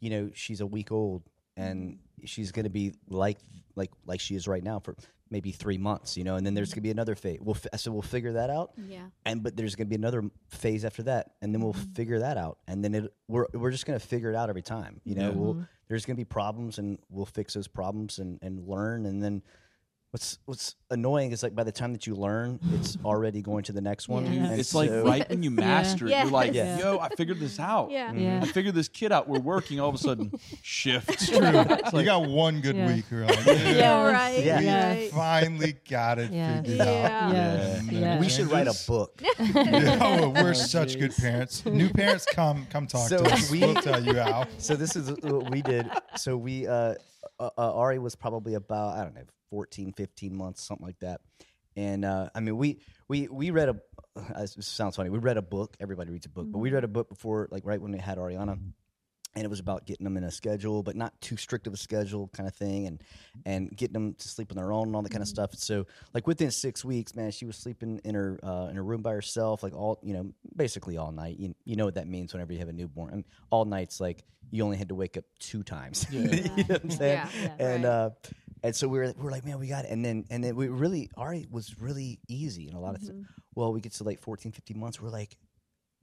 [0.00, 1.22] you know, she's a week old
[1.56, 3.38] and she's gonna be like,
[3.76, 4.94] like, like she is right now for
[5.30, 7.38] maybe three months, you know, and then there's gonna be another phase.
[7.40, 10.84] We'll, fi- so we'll figure that out, yeah, and but there's gonna be another phase
[10.84, 11.92] after that, and then we'll mm-hmm.
[11.92, 15.00] figure that out, and then it, we're we're just gonna figure it out every time,
[15.04, 15.28] you know.
[15.28, 15.34] Yeah.
[15.34, 15.64] We'll mm-hmm.
[15.88, 19.42] there's gonna be problems, and we'll fix those problems and and learn, and then
[20.16, 23.72] what's what's annoying is like by the time that you learn, it's already going to
[23.72, 24.24] the next one.
[24.24, 24.46] Yeah.
[24.50, 26.78] And it's like right when you master it, you're like, Yeah.
[26.78, 27.90] yo, I figured this out.
[27.90, 28.14] Yeah.
[28.14, 28.40] Yeah.
[28.42, 29.28] I figured this kid out.
[29.28, 29.78] We're working.
[29.78, 31.28] All of a sudden, shift.
[31.28, 31.36] True.
[32.00, 32.86] you got one good Yeah.
[32.94, 33.04] week.
[33.10, 34.42] You're like, Yeah, right.
[34.42, 34.58] Yeah.
[34.60, 35.08] we Yeah.
[35.10, 36.62] finally got it Yeah.
[36.62, 36.84] figured Yeah.
[37.26, 37.34] out.
[37.34, 37.76] Yeah.
[37.76, 38.18] And Yeah.
[38.20, 39.20] we should write a book.
[39.22, 41.62] Yeah, oh, we're Oh, such good parents.
[41.66, 43.50] New parents, come come talk So to us.
[43.50, 44.46] we- we'll tell you how.
[44.56, 45.90] so this is what we did.
[46.16, 46.94] So we uh,
[47.38, 51.20] uh, uh Ari was probably about I don't know 14, 15 months, something like that.
[51.76, 53.76] And uh, I mean, we we we read a.
[54.16, 55.10] Uh, this sounds funny.
[55.10, 55.76] We read a book.
[55.78, 58.18] Everybody reads a book, but we read a book before, like right when we had
[58.18, 58.58] Ariana,
[59.36, 61.76] and it was about getting them in a schedule, but not too strict of a
[61.76, 63.04] schedule, kind of thing, and
[63.44, 65.54] and getting them to sleep on their own and all that kind of stuff.
[65.54, 69.02] So like within six weeks, man, she was sleeping in her uh, in her room
[69.02, 71.38] by herself, like all you know, basically all night.
[71.38, 73.12] You, you know what that means whenever you have a newborn.
[73.12, 76.06] And all nights, like you only had to wake up two times.
[76.10, 77.28] you know what I'm saying?
[77.34, 77.90] Yeah, yeah, and right.
[77.90, 78.10] uh,
[78.62, 79.90] and so we were we were like, man, we got it.
[79.90, 83.02] And then and then we really Ari was really easy and a lot of.
[83.02, 83.12] Th-
[83.54, 85.00] well, we get to like 14, 15 months.
[85.00, 85.34] We're like,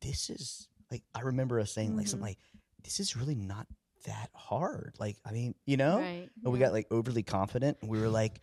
[0.02, 2.38] this is like I remember us saying like something like,
[2.84, 3.68] this is really not
[4.06, 4.94] that hard.
[5.00, 6.00] Like I mean, you know.
[6.00, 6.30] Right.
[6.44, 7.78] And we got like overly confident.
[7.82, 8.42] And we were like,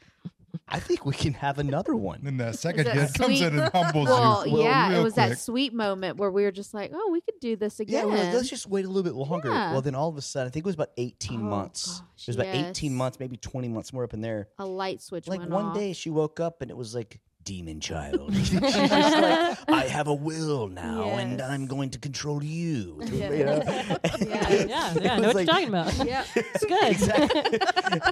[0.66, 2.20] I think we can have another one.
[2.24, 4.62] Then the second that kid comes in and humbles Well, you.
[4.62, 5.28] yeah, real it was quick.
[5.30, 8.16] that sweet moment where we were just like, "Oh, we could do this again." we're
[8.16, 9.50] like, let's just wait a little bit longer.
[9.50, 9.72] Yeah.
[9.72, 12.00] Well, then all of a sudden, I think it was about 18 Oh, months.
[12.00, 14.48] gosh, it was about 18 months, maybe 20 months more up in there.
[14.58, 15.74] a light switch Like went one off.
[15.76, 18.34] day she woke up and it was like, demon child.
[18.44, 23.00] She's like, I have a will now and I'm going to control you.
[23.10, 23.30] Yeah.
[23.32, 23.62] You know?
[23.64, 23.96] Yeah.
[24.70, 26.06] Yeah, yeah, I know was what like- you're talking about.
[26.06, 26.24] yeah.
[26.34, 26.90] It's good.
[26.92, 27.58] Exactly.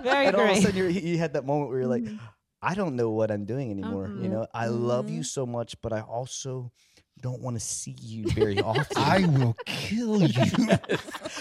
[0.02, 2.16] Very and all of a sudden you're, you had that moment where you're like, mm-hmm.
[2.60, 4.08] I don't know what I'm doing anymore.
[4.08, 4.30] You Mm-mm.
[4.30, 5.22] know, I love you mm-hmm.
[5.22, 6.72] so much, but I also
[7.20, 8.96] don't want to see you very often.
[8.96, 10.68] I will kill you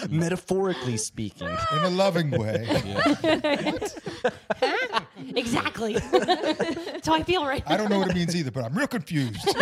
[0.10, 1.48] Metaphorically speaking.
[1.48, 2.68] in a loving way.
[5.36, 5.94] exactly.
[6.12, 7.74] That's how I feel right now.
[7.74, 9.48] I don't know what it means either, but I'm real confused.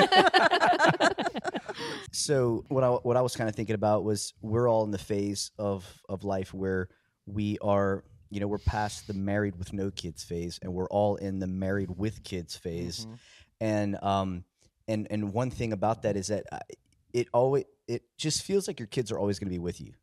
[2.12, 4.98] So what I what I was kind of thinking about was we're all in the
[4.98, 6.88] phase of of life where
[7.26, 11.18] we are you know we're past the married with no kids phase and we're all
[11.18, 13.06] in the married with kids phase
[13.60, 14.44] and um
[14.88, 16.60] and and one thing about that is that uh,
[17.14, 19.94] it always it just feels like your kids are always going to be with you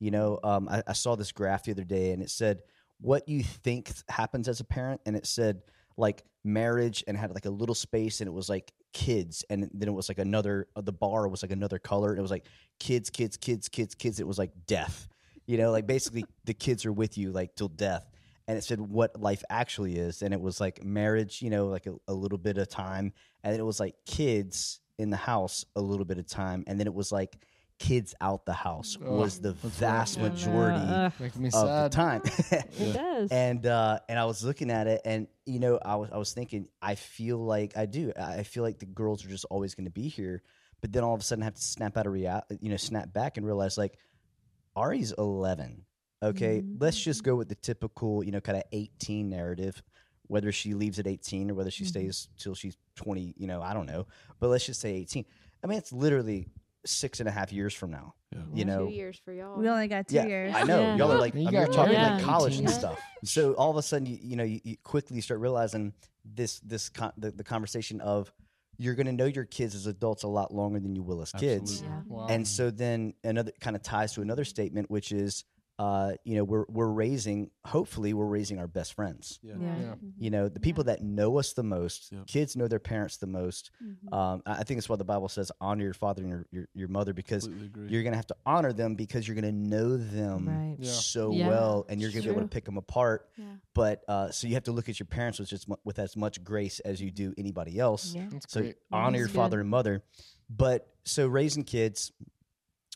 [0.00, 2.60] you know um I, I saw this graph the other day and it said
[3.00, 5.62] what you think happens as a parent and it said
[5.96, 9.88] like marriage and had like a little space and it was like kids and then
[9.88, 12.46] it was like another uh, the bar was like another color and it was like
[12.78, 15.08] kids kids kids kids kids it was like death.
[15.46, 18.06] You know like basically the kids are with you like till death.
[18.46, 21.86] And it said what life actually is and it was like marriage you know like
[21.86, 23.12] a, a little bit of time
[23.44, 26.80] and then it was like kids in the house a little bit of time and
[26.80, 27.36] then it was like
[27.78, 30.32] kids out the house Oh, was the vast rough.
[30.32, 32.22] majority Uh, Making me of the time.
[32.24, 33.30] It does.
[33.30, 36.32] and uh and i was looking at it and you know i was i was
[36.32, 38.12] thinking i feel like i do.
[38.16, 40.42] I feel like the girls are just always going to be here
[40.80, 42.76] but then all of a sudden I have to snap out of reality you know
[42.76, 43.96] snap back and realize like
[44.76, 45.84] ari's 11
[46.20, 46.62] okay?
[46.80, 49.80] Let's just go with the typical you know kind of 18 narrative
[50.26, 53.72] whether she leaves at 18 or whether she stays till she's 20 you know i
[53.72, 54.06] don't know
[54.40, 55.24] but let's just say 18
[55.62, 56.48] i mean it's literally
[56.86, 58.14] six and a half years from now
[58.52, 59.58] you know two years for y'all.
[59.58, 60.54] We only got two yeah, years.
[60.54, 60.80] I know.
[60.80, 60.96] Yeah.
[60.96, 63.00] Y'all are like, you I mean, you're talking married like college and stuff.
[63.24, 65.92] So all of a sudden, you, you know, you, you quickly start realizing
[66.24, 68.32] this, this, con- the, the conversation of
[68.76, 71.32] you're going to know your kids as adults a lot longer than you will as
[71.32, 71.82] kids.
[71.82, 72.00] Yeah.
[72.06, 72.26] Wow.
[72.28, 75.44] And so then another kind of ties to another statement, which is,
[75.78, 79.38] uh, you know, we're, we're raising, hopefully we're raising our best friends.
[79.42, 79.54] Yeah.
[79.60, 79.74] Yeah.
[79.80, 79.94] Yeah.
[80.18, 82.26] You know, the people that know us the most, Yep.
[82.26, 83.70] kids know their parents the most.
[83.80, 84.12] Mhm.
[84.12, 86.68] Um, I I think it's why the Bible says honor your father and your, your,
[86.74, 89.96] your mother because you're going to have to honor them because you're going to know
[89.96, 90.76] them Right.
[90.80, 90.90] Yeah.
[90.90, 93.44] so Yeah, well and you're going to be able to pick them apart Yeah.
[93.72, 96.16] but uh, so you have to look at your parents with just mu- with as
[96.16, 98.28] much grace as you do anybody else Yeah.
[98.48, 98.76] So great.
[98.90, 100.02] honor your That's father and mother
[100.50, 102.10] but so raising kids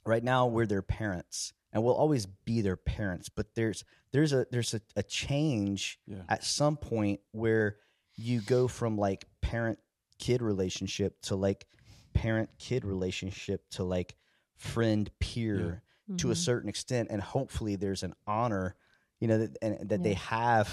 [0.04, 4.46] right now we're their parents and we'll always be their parents but there's there's a
[4.50, 6.22] there's a, a change Yeah.
[6.28, 7.76] at some point where
[8.16, 9.78] you go from like parent
[10.18, 11.66] kid relationship to like
[12.14, 14.16] parent kid relationship to like
[14.56, 15.82] friend peer
[16.18, 16.36] to a Mhm.
[16.36, 18.74] certain extent and hopefully there's an honor
[19.18, 20.68] you know that, and, that they have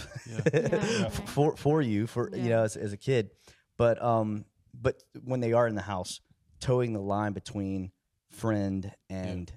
[0.52, 1.10] Yeah.
[1.28, 3.30] for for you for you know as, as a kid.
[3.78, 6.20] But um but when they are in the house
[6.60, 7.92] towing the line between
[8.32, 9.52] friend and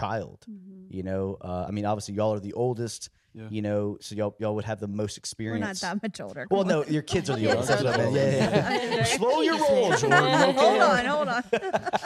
[0.00, 0.86] child Mhm.
[0.96, 3.02] you know uh, i mean obviously y'all are the oldest
[3.34, 3.48] Yeah.
[3.56, 6.46] you know so y'all y'all would have the most We're experience not that much older.
[6.50, 9.04] well no your kids are the oldest that's are what I the yeah, yeah, yeah.
[9.18, 10.52] Slow your roll Jordan okay?
[10.62, 11.42] hold on, hold on.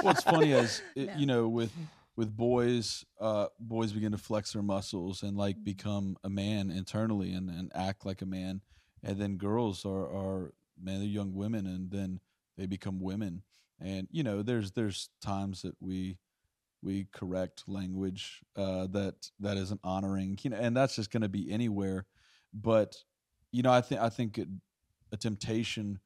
[0.07, 1.15] What's funny is it, No.
[1.21, 1.73] you know with
[2.19, 7.31] with boys, uh, boys begin to flex their muscles and like become a man internally
[7.33, 8.61] and, and act like a man.
[9.05, 10.53] and then girls are are
[10.87, 12.19] man, they're young women, and then
[12.57, 13.43] they become women.
[13.81, 16.19] And you know, there's there's times that we
[16.83, 21.29] we correct language uh, that that isn't honoring, you know, and that's just going to
[21.29, 22.07] be anywhere.
[22.53, 22.97] But
[23.53, 24.49] you know, I think I think it,
[25.13, 26.01] a temptation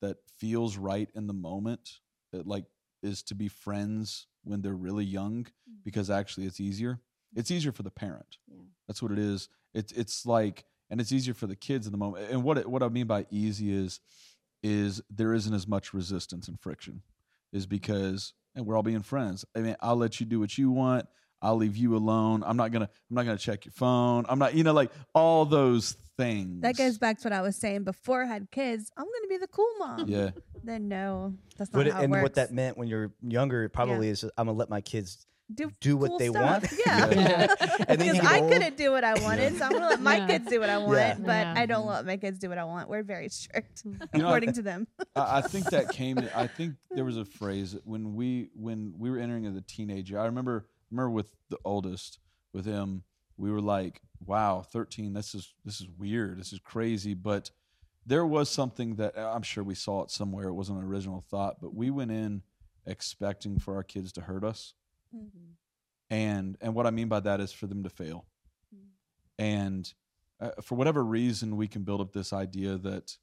[0.00, 2.00] that feels right in the moment,
[2.32, 2.64] that like
[3.02, 5.46] is to be friends when they're really young,
[5.84, 7.00] because actually it's easier.
[7.34, 8.38] It's easier for the parent.
[8.48, 8.62] Yeah.
[8.86, 9.48] That's what it is.
[9.74, 12.30] It's it's like, and it's easier for the kids in the moment.
[12.30, 14.00] And what it, what I mean by easy is
[14.62, 17.02] is there isn't as much resistance and friction,
[17.52, 19.44] is because and we're all being friends.
[19.54, 21.06] I mean, I'll let you do what you want.
[21.40, 22.42] I'll leave you alone.
[22.44, 24.26] I'm not gonna I'm not gonna check your phone.
[24.28, 26.62] I'm not you know like all those things.
[26.62, 28.90] That goes back to what I was saying before I had kids.
[28.96, 30.08] I'm going to be the cool mom.
[30.08, 30.30] Yeah.
[30.64, 32.22] Then no, that's not But how it and works.
[32.24, 35.70] what that meant when you're younger it probably is I'm gonna let my kids do,
[35.80, 36.62] do what cool they stuff.
[36.62, 36.72] want.
[36.86, 37.08] Yeah.
[37.14, 37.54] Yeah.
[37.88, 38.52] And then because I old.
[38.52, 40.26] couldn't do what I wanted, so I'm gonna let my Yeah.
[40.26, 40.98] kids do what I want.
[40.98, 41.14] Yeah.
[41.18, 41.54] But Yeah.
[41.56, 42.88] I don't let my kids do what I want.
[42.88, 44.86] We're very strict, You know, according to them.
[45.16, 46.18] I, I think that came.
[46.34, 50.20] I think there was a phrase when we when we were entering the teenage year.
[50.20, 52.18] I remember remember with the oldest
[52.52, 53.02] with him,
[53.36, 55.12] we were like, "Wow, thirteen.
[55.14, 56.38] This is this is weird.
[56.38, 57.50] This is crazy." But
[58.06, 60.48] there was something that uh, I'm sure we saw it somewhere.
[60.48, 62.42] It wasn't an original thought, but we went in
[62.86, 64.72] expecting for our kids to hurt us,
[65.14, 65.52] Mm-hmm.
[66.10, 68.26] and and what I mean by that is for them to fail,
[68.74, 69.42] mm-hmm.
[69.42, 69.92] and
[70.40, 73.16] uh, for whatever reason, we can build up this idea that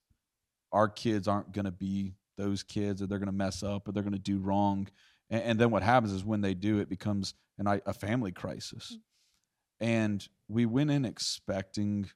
[0.72, 3.92] our kids aren't going to be those kids or they're going to mess up or
[3.92, 4.88] they're going to do wrong.
[5.30, 8.32] And, and then what happens is when they do it becomes an, i- a family
[8.32, 8.92] crisis.
[8.92, 9.86] Mm-hmm.
[9.88, 12.10] And we went in expecting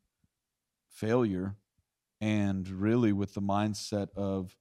[0.89, 1.55] failure
[2.21, 4.55] and really with the mindset of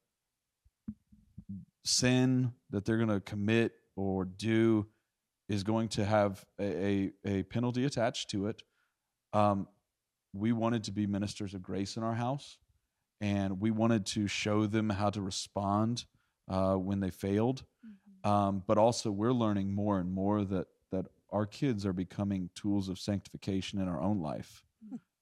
[1.85, 4.87] sin that they're going to commit or do
[5.49, 8.63] is going to have a, a, a penalty attached to it
[9.33, 9.67] um,
[10.33, 12.59] we wanted to be ministers of grace in our house
[13.21, 16.05] and we wanted to show them how to respond
[16.49, 17.65] uh, when they failed.
[18.25, 22.89] Um, but also, we're learning more and more that that our kids are becoming tools
[22.89, 24.63] of sanctification in our own life.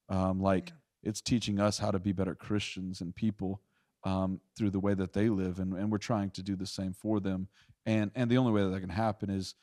[0.09, 0.71] Um, like
[1.03, 3.61] it's teaching us how to be better Christians and people
[4.03, 6.93] um, through the way that they live, and, and we're trying to do the same
[6.93, 7.47] for them.
[7.85, 9.55] And and the only way that, that can happen is,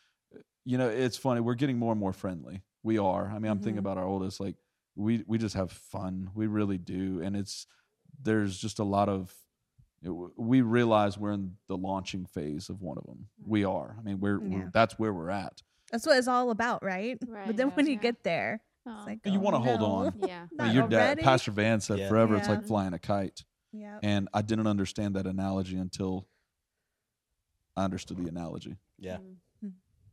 [0.65, 1.41] you know, it's funny.
[1.41, 2.63] We're getting more and more friendly.
[2.83, 3.31] We are.
[3.35, 3.87] I mean, I'm thinking Mhm.
[3.87, 4.41] about our oldest.
[4.41, 4.57] Like
[4.97, 6.31] we we just have fun.
[6.35, 7.67] We really do, and it's
[8.23, 9.35] there's just a lot of
[10.37, 13.29] we realize we're in the launching phase of one of them.
[13.43, 13.97] We are.
[13.99, 14.59] I mean, we're, Yeah.
[14.59, 15.63] we're that's where we're at.
[15.91, 17.19] That's what it's all about, right?
[17.27, 17.47] Right.
[17.47, 17.99] But then when you Yeah.
[18.01, 18.97] get there, Oh.
[18.99, 20.19] it's like You oh, wanna hold on.
[20.29, 20.47] yeah.
[20.59, 21.21] I mean, Not your dad.
[21.21, 22.09] Pastor Van said, Yeah.
[22.11, 24.01] forever it's like flying a kite, Yep.
[24.03, 26.29] and I didn't understand that analogy until
[27.77, 28.77] I understood the analogy.
[28.99, 29.17] Yeah.
[29.19, 29.37] Mm.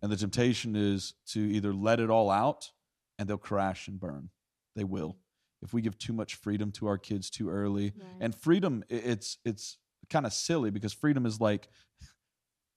[0.01, 2.71] And the temptation is to either let it all out,
[3.19, 4.29] and they'll crash and burn.
[4.75, 5.17] They will.
[5.61, 8.15] If we give too much freedom to our kids too early, Right.
[8.19, 9.77] and freedom it's it's
[10.09, 11.67] kind of silly because freedom is like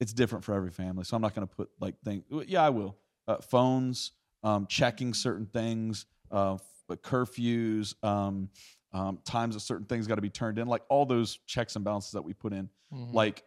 [0.00, 2.70] it's different for every family so i'm not going to put like things yeah i
[2.70, 2.96] will
[3.28, 8.50] uh, phones um, checking certain things uh, f- curfews um,
[8.92, 11.84] um, times that certain things got to be turned in like all those checks and
[11.84, 13.14] balances that we put in Mhm.
[13.14, 13.42] like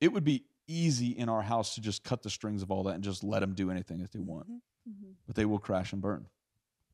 [0.00, 2.94] it would be easy in our house to just cut the strings of all that
[2.94, 4.46] and just let them do anything that they want.
[4.88, 5.14] Mhm.
[5.26, 6.26] but they will crash and burn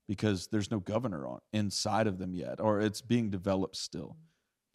[0.08, 4.16] because there's no governor on inside of them yet or it's being developed still.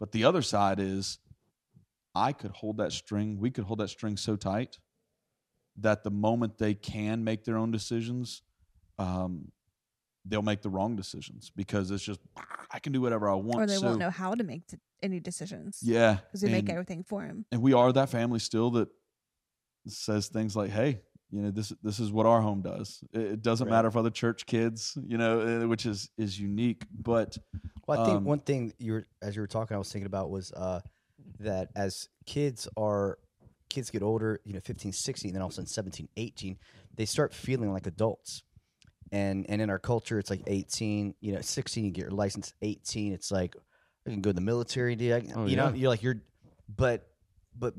[0.00, 1.18] But the other side is
[2.14, 4.78] i could hold that string we could hold that string so tight
[5.76, 8.42] that the moment they can make their own decisions
[8.98, 9.50] um,
[10.24, 12.20] they'll make the wrong decisions because it's just
[12.70, 14.76] i can do whatever i want or they so, won't know how to make t-
[15.02, 15.80] any decisions.
[15.82, 17.44] yeah because we make everything for him.
[17.50, 18.88] and we are that family still that
[19.88, 21.00] says things like, "Hey,
[21.32, 23.02] you know this this is what our home does.
[23.12, 23.72] It, it doesn't Right.
[23.76, 27.36] matter if other church kids, you know, uh, which is is unique." But
[27.88, 30.06] Well, I think Um, one thing you were as you were talking, I was thinking
[30.06, 30.80] about was uh,
[31.40, 33.18] that as kids are
[33.68, 36.58] kids get older, you know, 15, 16, then all of a sudden 17, 18,
[36.94, 38.42] they start feeling like adults.
[39.12, 42.54] And and in our culture, it's like 18, you know, 16, you get your license.
[42.62, 43.54] 18, it's like
[44.06, 45.12] I can go to the military, dude.
[45.12, 45.74] I can, Oh, you know, yeah.
[45.74, 46.22] you're like you're,
[46.74, 47.06] but
[47.56, 47.74] but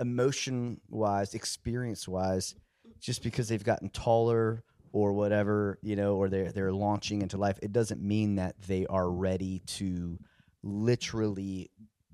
[0.00, 2.54] emotion wise, experience wise,
[2.98, 7.58] just because they've gotten taller or whatever, you know, or they're they're launching into life,
[7.62, 10.18] it doesn't mean that they are ready to
[10.62, 11.70] literally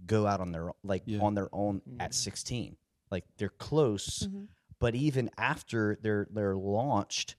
[0.06, 1.20] go out on their like Yeah.
[1.20, 2.76] on their own at 16.
[3.10, 4.48] Like they're close, Mhm.
[4.80, 7.36] but even after they're they're launched,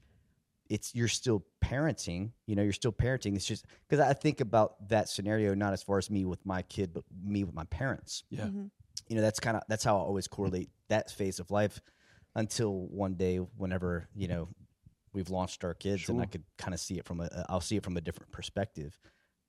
[0.71, 2.31] it's you're still parenting.
[2.47, 3.35] You know, you're still parenting.
[3.35, 6.61] It's just because I think about that scenario not as far as me with my
[6.63, 8.71] kid, but me with my parents yeah, Mhm.
[9.09, 11.81] you know that's kind of that's how i always correlate that phase of life
[12.35, 14.47] until one day whenever you know
[15.13, 17.75] we've launched our kids and i could kind of see it from a i'll see
[17.75, 18.97] it from a different perspective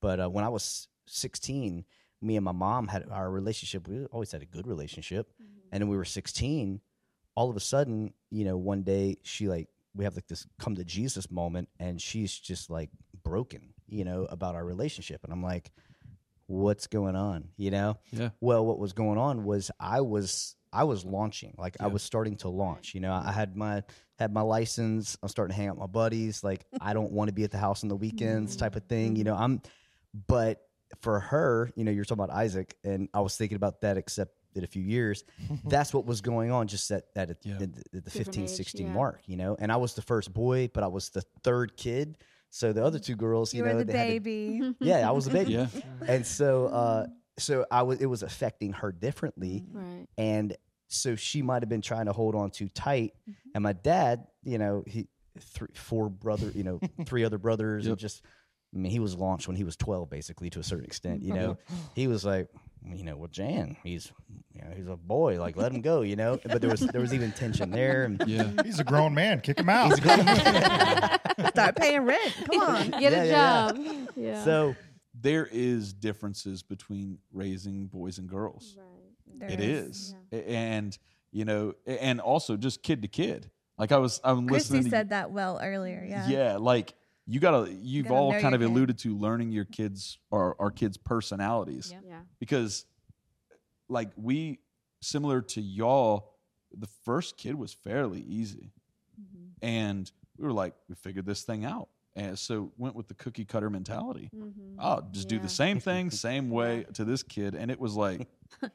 [0.01, 1.85] but uh, when i was 16,
[2.21, 3.89] me and my mom had our relationship.
[3.89, 5.33] We always had a good relationship,
[5.73, 6.81] and then we were 16.
[7.35, 10.75] All of a sudden, you know, one day she like we have like this come
[10.77, 12.91] to Jesus moment, and she's just like
[13.23, 15.71] broken, you know, about our relationship, and I'm like,
[16.47, 17.99] what's going on, you know?
[18.11, 18.31] Yeah.
[18.41, 22.37] Well, what was going on was I was I was launching, like I was starting
[22.37, 22.95] to launch.
[22.95, 23.83] You know, I had my
[24.19, 25.19] had my license.
[25.23, 26.43] I'm starting to hang out with my buddies.
[26.43, 29.17] Like I don't want to be at the house on the weekends, type of thing.
[29.17, 29.43] You know, mm-hmm.
[29.43, 29.63] I'm.
[30.27, 30.67] But
[31.01, 34.35] for her, you know, you're talking about Isaac, and I was thinking about that, except
[34.55, 35.25] in a few years.
[35.65, 37.55] That's what was going on, just at at, a, Yeah.
[37.61, 38.93] at the, at the 15, age, 16 yeah.
[38.93, 39.21] mark.
[39.27, 42.17] You know, and I was the first boy, but I was the third kid.
[42.51, 44.75] So the other two girls, you, You know, were the they had to- baby.
[44.81, 45.69] yeah, I was the baby Yeah.
[46.07, 47.07] and so uh
[47.39, 50.07] so i was it was affecting her differently Right.
[50.19, 50.55] and
[50.89, 53.15] so she might have been trying to hold on too tight
[53.55, 55.09] and my dad you know he
[55.41, 57.93] three four brother you know three other brothers Yep.
[57.93, 58.21] and just
[58.75, 61.33] i mean he was launched when he was 12 basically to a certain extent you
[61.33, 61.57] know
[61.95, 62.49] he was like
[62.95, 64.11] you know well jan he's
[64.53, 67.01] you know he's a boy like let him go you know but there was there
[67.01, 68.51] was even tension there and Yeah.
[68.65, 69.41] He's a grown man.
[69.41, 69.93] Kick him out.
[71.49, 72.35] Start paying rent.
[72.51, 72.91] Come on.
[72.93, 73.73] Get Yeah, a yeah, yeah.
[73.73, 74.09] job.
[74.17, 74.45] Yeah.
[74.45, 74.75] so
[75.21, 78.77] There is differences between raising boys and girls.
[79.41, 79.51] Right.
[79.53, 80.97] It There is, A- and
[81.31, 83.51] you know, and also just kid to kid.
[83.79, 84.85] Like I was, I'm Christy listening.
[84.85, 86.05] to, said that well earlier.
[86.09, 86.29] Yeah.
[86.29, 86.95] yeah, like
[87.27, 88.69] you gotta, you've gotta all kind of kid.
[88.71, 92.03] alluded to learning your kids or our kids' personalities Yep.
[92.07, 92.21] Yeah.
[92.41, 92.85] because,
[93.89, 94.59] like we,
[95.01, 96.35] similar to y'all,
[96.77, 98.73] the first kid was fairly easy,
[99.21, 99.49] Mm-hmm.
[99.67, 103.45] and we were like, we figured this thing out, and so went with the cookie
[103.45, 104.29] cutter mentality.
[104.35, 104.77] Mm-hmm.
[104.79, 108.27] Oh, just do the same thing, same way to this kid, and it was like,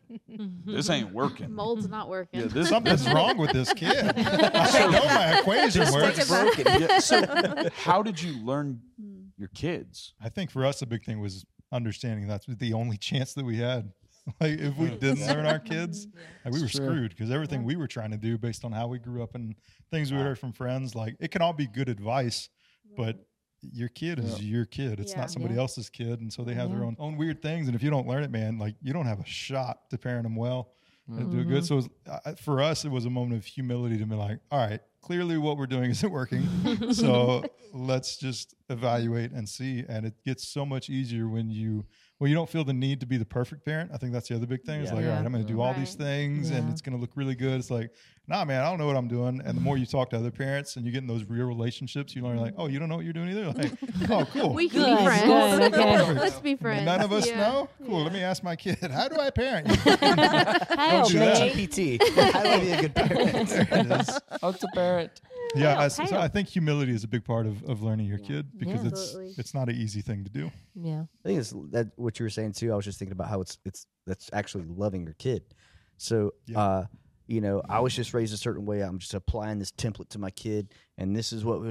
[0.65, 1.53] this ain't working.
[1.53, 2.41] Mold's not working.
[2.41, 4.13] Yeah, this Something's wrong with this kid.
[4.17, 6.17] I know my equation works.
[6.19, 6.65] It's broken.
[6.81, 9.27] Yeah, so how did you learn Mm.
[9.37, 10.15] your kids?
[10.19, 13.57] I think for us, a big thing was understanding that's the only chance that we
[13.57, 13.91] had.
[14.41, 16.07] Like if we didn't learn our kids,
[16.43, 16.85] like, we were It's true.
[16.87, 19.53] screwed because everything we were trying to do based on how we grew up and
[19.91, 22.49] things we heard from friends, like it can all be good advice,
[22.97, 23.26] but
[23.61, 24.99] your kid is your kid.
[24.99, 25.19] It's Yeah.
[25.21, 25.61] not somebody Yeah.
[25.61, 27.67] else's kid, and so they have their own own weird things.
[27.67, 30.23] And if you don't learn it, man, like you don't have a shot to parent
[30.23, 30.71] them well
[31.07, 31.49] and do it Mm-hmm.
[31.51, 31.65] good.
[31.65, 31.89] So it was,
[32.25, 35.37] uh, for us, it was a moment of humility to be like, all right, clearly
[35.37, 36.47] what we're doing isn't working.
[36.91, 37.43] so
[37.73, 39.85] let's just evaluate and see.
[39.87, 41.85] And it gets so much easier when you
[42.19, 43.91] when you don't feel the need to be the perfect parent.
[43.93, 44.81] I think that's the other big thing.
[44.81, 44.97] It's Yeah.
[44.97, 46.05] like, all right, I'm going to do all these Right.
[46.05, 47.59] things and it's going to look really good.
[47.59, 47.91] It's like,
[48.27, 49.39] nah, man, I don't know what I'm doing.
[49.45, 52.15] And the more you talk to other parents and you get in those real relationships,
[52.15, 53.51] you learn like, oh, you don't know what you're doing either.
[53.51, 53.71] Like,
[54.09, 54.53] oh, cool.
[54.53, 55.23] We can Good, be friends.
[55.25, 56.13] good, okay.
[56.13, 56.85] Let's be friends.
[56.85, 57.37] None of us Yeah.
[57.37, 57.69] know.
[57.85, 58.03] Cool.
[58.03, 59.75] Let me ask my kid, how do I parent you?
[59.91, 61.55] Help do that.
[61.55, 61.67] me.
[61.67, 61.99] GPT.
[62.01, 63.47] I would be a good parent.
[63.49, 64.19] There it is.
[64.41, 65.21] How to parent.
[65.59, 66.03] Yeah, I, so.
[66.17, 68.89] I think humility is a big part of, of learning your kid because Yeah.
[68.89, 69.33] it's Absolutely.
[69.37, 70.51] it's not an easy thing to do.
[70.75, 71.01] Yeah.
[71.23, 72.71] I think it's that what you were saying too.
[72.71, 75.43] I was just thinking about how it's it's that's actually loving your kid.
[75.97, 76.59] So, Yeah.
[76.59, 76.85] uh,
[77.27, 78.81] you know, I was just raised a certain way.
[78.81, 81.61] I'm just applying this template to my kid, and this is what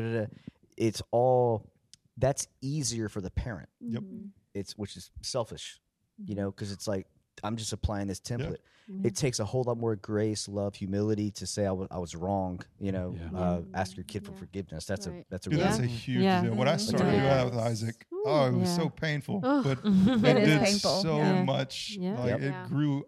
[0.77, 1.71] it's all.
[2.19, 3.69] That's easier for the parent.
[3.81, 4.03] Yep.
[4.03, 4.31] Mhm.
[4.55, 5.81] It's which is selfish,
[6.25, 7.07] you know, because it's like
[7.45, 8.59] I'm just applying this template.
[8.91, 9.05] Mhm.
[9.05, 12.61] It takes a whole lot more grace, love, humility to say I was wrong.
[12.79, 13.39] You know, Yeah.
[13.39, 14.39] uh, ask your kid for Yeah.
[14.39, 14.87] forgiveness.
[14.87, 16.43] That's a that's a Dude, that's a huge Yeah.
[16.43, 16.55] deal.
[16.55, 17.65] When I started doing that with Yes.
[17.65, 18.77] Isaac, oh, it was Yeah.
[18.77, 19.65] so painful, Ugh.
[19.65, 21.43] but it, It is did painful, so yeah.
[21.45, 21.97] much.
[21.99, 22.19] Yeah.
[22.21, 22.41] Like Yep.
[22.43, 22.65] Yeah.
[22.65, 23.05] it grew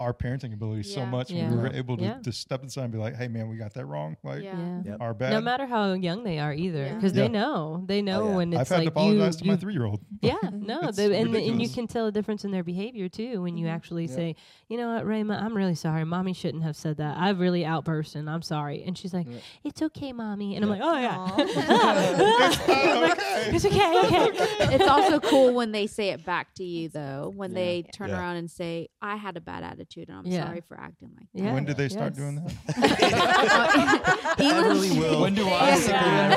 [0.00, 1.30] our parenting ability so much.
[1.30, 1.50] Yeah.
[1.50, 2.18] We were able to, Yeah.
[2.24, 4.16] to step inside and be like, "Hey, man, we got that wrong.
[4.24, 4.56] Like Yeah.
[4.58, 4.82] Yeah.
[4.92, 5.00] Yep.
[5.00, 7.22] our bad." No matter how young they are, either, because Yeah.
[7.24, 8.36] they know, they know yeah.
[8.36, 10.00] when it's I've had like to apologize you, to my three year old.
[10.20, 13.56] Yeah, no, they, and, and you can tell a difference in their behavior too when
[13.56, 13.70] you Mhm.
[13.74, 14.14] actually Yeah.
[14.14, 14.36] say,
[14.68, 16.04] you know what, Rayma, I'm really sorry.
[16.04, 17.16] Mommy shouldn't have said that.
[17.16, 18.82] I've really outburst and I'm sorry.
[18.84, 19.38] And she's like, Yeah.
[19.64, 20.56] it's okay, mommy.
[20.56, 21.36] And I'm like, oh Aw.
[21.38, 23.50] yeah, not okay.
[23.54, 24.74] it's okay, okay.
[24.74, 27.54] it's also cool when they say it back to you though when Yeah.
[27.54, 28.18] they turn Yeah.
[28.18, 30.44] around and say i had a bad attitude and i'm Yeah.
[30.46, 31.52] sorry for acting like Yeah.
[31.52, 32.18] when did they start Yes.
[32.18, 32.52] doing that?
[34.38, 35.20] that really will.
[35.22, 35.76] When do I Yeah.
[35.76, 36.28] say Yeah,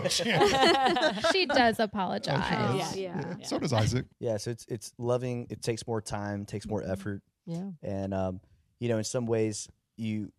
[0.00, 0.20] that?
[0.24, 1.30] yeah, yeah.
[1.32, 2.96] she does apologize.
[2.96, 3.14] Yeah.
[3.20, 4.06] yeah So does Isaac.
[4.20, 5.46] Yeah, so it's it's loving.
[5.50, 7.70] It takes more time, takes more effort, yeah.
[7.82, 8.40] and um,
[8.80, 10.32] you know, in some ways, you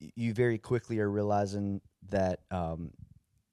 [0.00, 1.80] you very quickly are realizing
[2.10, 2.90] that um,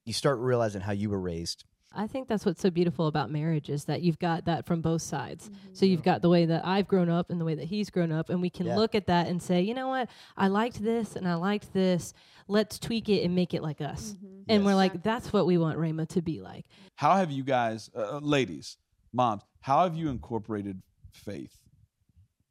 [0.04, 1.64] you start realizing how you were raised.
[1.96, 5.02] I think that's what's so beautiful about marriage is that you've got that from both
[5.02, 5.48] sides.
[5.48, 5.74] Mm-hmm.
[5.74, 8.12] So you've got the way that I've grown up and the way that he's grown
[8.12, 8.76] up, and we can Yeah.
[8.76, 12.12] look at that and say, you know what, I liked this and I liked this.
[12.48, 14.14] Let's tweak it and make it like us.
[14.22, 14.44] Mhm.
[14.48, 16.66] And we're like, that's what we want Rayma to be like.
[16.96, 18.76] How have you guys, uh, uh, ladies,
[19.12, 20.82] moms, how have you incorporated
[21.12, 21.56] faith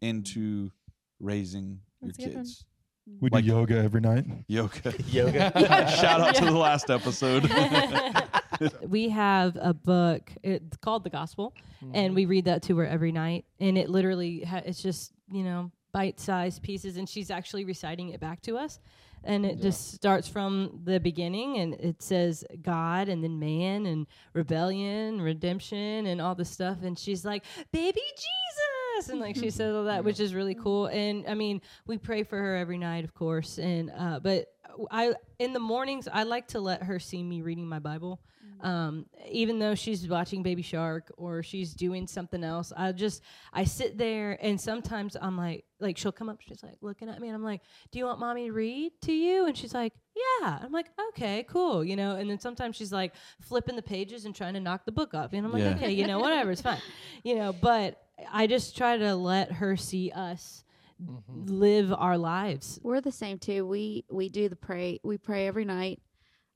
[0.01, 0.71] into
[1.19, 2.43] raising That's your good one.
[2.45, 2.65] kids?
[3.19, 4.25] We do yoga every night.
[4.47, 4.93] Yoga.
[5.07, 5.51] Yoga.
[5.99, 7.43] Shout out to the last episode.
[8.87, 10.31] we have a book.
[10.43, 11.53] It's called the Gospel,
[11.93, 13.45] and we read that to her every night.
[13.59, 18.19] And it literally, ha- it's just you know bite-sized pieces, and she's actually reciting it
[18.19, 18.79] back to us.
[19.25, 24.05] And it just starts from the beginning, and it says God, and then man, and
[24.33, 26.79] rebellion, redemption, and all this stuff.
[26.83, 30.87] And she's like, "Baby Jesus," and like she says all that, which is really cool.
[30.87, 33.59] And I mean, we pray for her every night, of course.
[33.59, 34.47] And uh, but
[34.91, 38.19] I in the mornings I like to let her see me reading my Bible.
[38.61, 43.63] Um, even though she's watching Baby Shark or she's doing something else, I just I
[43.63, 47.27] sit there and sometimes I'm like like she'll come up, she's like looking at me
[47.27, 49.47] and I'm like, Do you want mommy to read to you?
[49.47, 50.59] And she's like, Yeah.
[50.61, 54.33] I'm like, Okay, cool, you know, and then sometimes she's like flipping the pages and
[54.35, 55.33] trying to knock the book off.
[55.33, 55.75] And I'm like, Yeah.
[55.75, 56.79] Okay, you know, whatever, it's fine.
[57.23, 58.01] You know, but
[58.31, 60.63] I just try to let her see us
[61.27, 62.79] live our lives.
[62.83, 63.65] We're the same too.
[63.65, 64.99] We we do the pray.
[65.03, 66.01] We pray every night.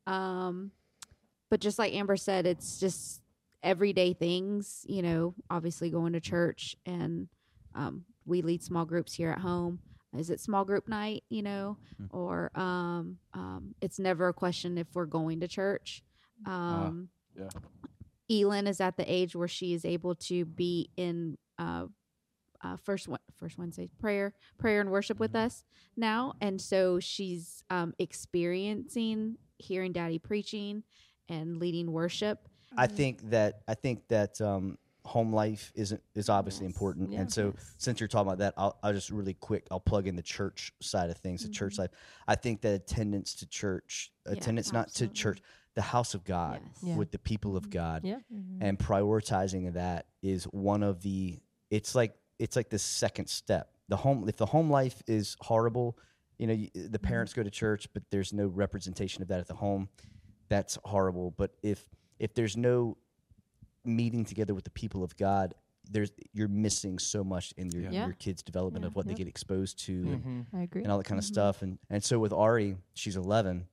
[0.06, 0.72] Um,
[1.50, 3.22] but just like Amber said, it's just
[3.64, 4.86] everyday things.
[4.88, 7.28] You know, obviously going to church, and
[7.76, 9.80] um, we lead small groups here at home.
[10.18, 11.24] Is it small group night?
[11.30, 11.78] You know,
[12.10, 16.04] or um, um, it's never a question if we're going to church.
[16.46, 17.50] Um, yeah.
[18.30, 21.86] Elin is at the age where she is able to be in uh,
[22.62, 25.64] uh, first first Wednesday prayer, prayer and worship with us
[25.96, 30.84] now, and so she's um, experiencing hearing Daddy preaching
[31.30, 32.48] and leading worship.
[32.76, 32.96] I mm-hmm.
[32.96, 36.74] think that I think that um, home life isn't is obviously Yes.
[36.76, 37.22] important, Yeah.
[37.22, 40.16] and so since you're talking about that, I'll, I'll just really quick I'll plug in
[40.16, 41.84] the church side of things, the church mm-hmm.
[41.84, 41.92] life.
[42.28, 45.42] I think that attendance to church, Yeah, attendance not to church,
[45.76, 46.80] the house of God Yes.
[46.84, 46.96] Yeah.
[46.98, 47.72] with the people of mm-hmm.
[47.72, 48.20] God, Yeah.
[48.60, 51.40] and prioritizing that is one of the.
[51.70, 53.72] It's like it's like the second step.
[53.90, 55.98] The home if the home life is horrible,
[56.38, 59.48] you know, y- the parents go to church, but there's no representation of that at
[59.48, 59.90] the home.
[60.50, 61.32] That's horrible.
[61.32, 61.86] But if
[62.20, 62.98] if there's no
[63.86, 65.54] meeting together with the people of God,
[65.90, 68.06] there's you're missing so much in your Yeah.
[68.06, 68.88] your kids' development Yeah.
[68.88, 70.58] of what they get exposed to and, Mm-hmm.
[70.58, 70.84] I agree.
[70.84, 71.62] and all that kind of stuff.
[71.62, 73.68] And and so with Ari, she's 11.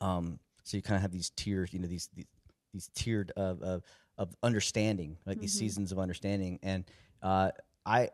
[0.00, 2.26] Um, so you kind of have these tiers, you know, these these,
[2.72, 3.82] these tiered of, of
[4.18, 6.58] of understanding, like these seasons of understanding.
[6.62, 6.84] And
[7.22, 7.50] uh,
[7.84, 8.10] I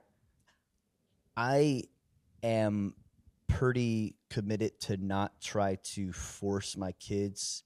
[1.36, 1.84] I
[2.42, 2.94] am
[3.48, 7.64] pretty committed to not try to force my kids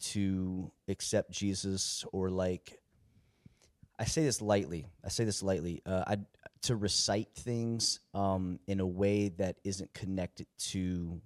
[0.00, 2.78] to accept Jesus or like
[3.98, 4.86] I say this lightly.
[5.04, 5.82] I say this lightly.
[5.84, 6.16] Uh, I
[6.62, 11.20] to recite things um, in a way that isn't connected to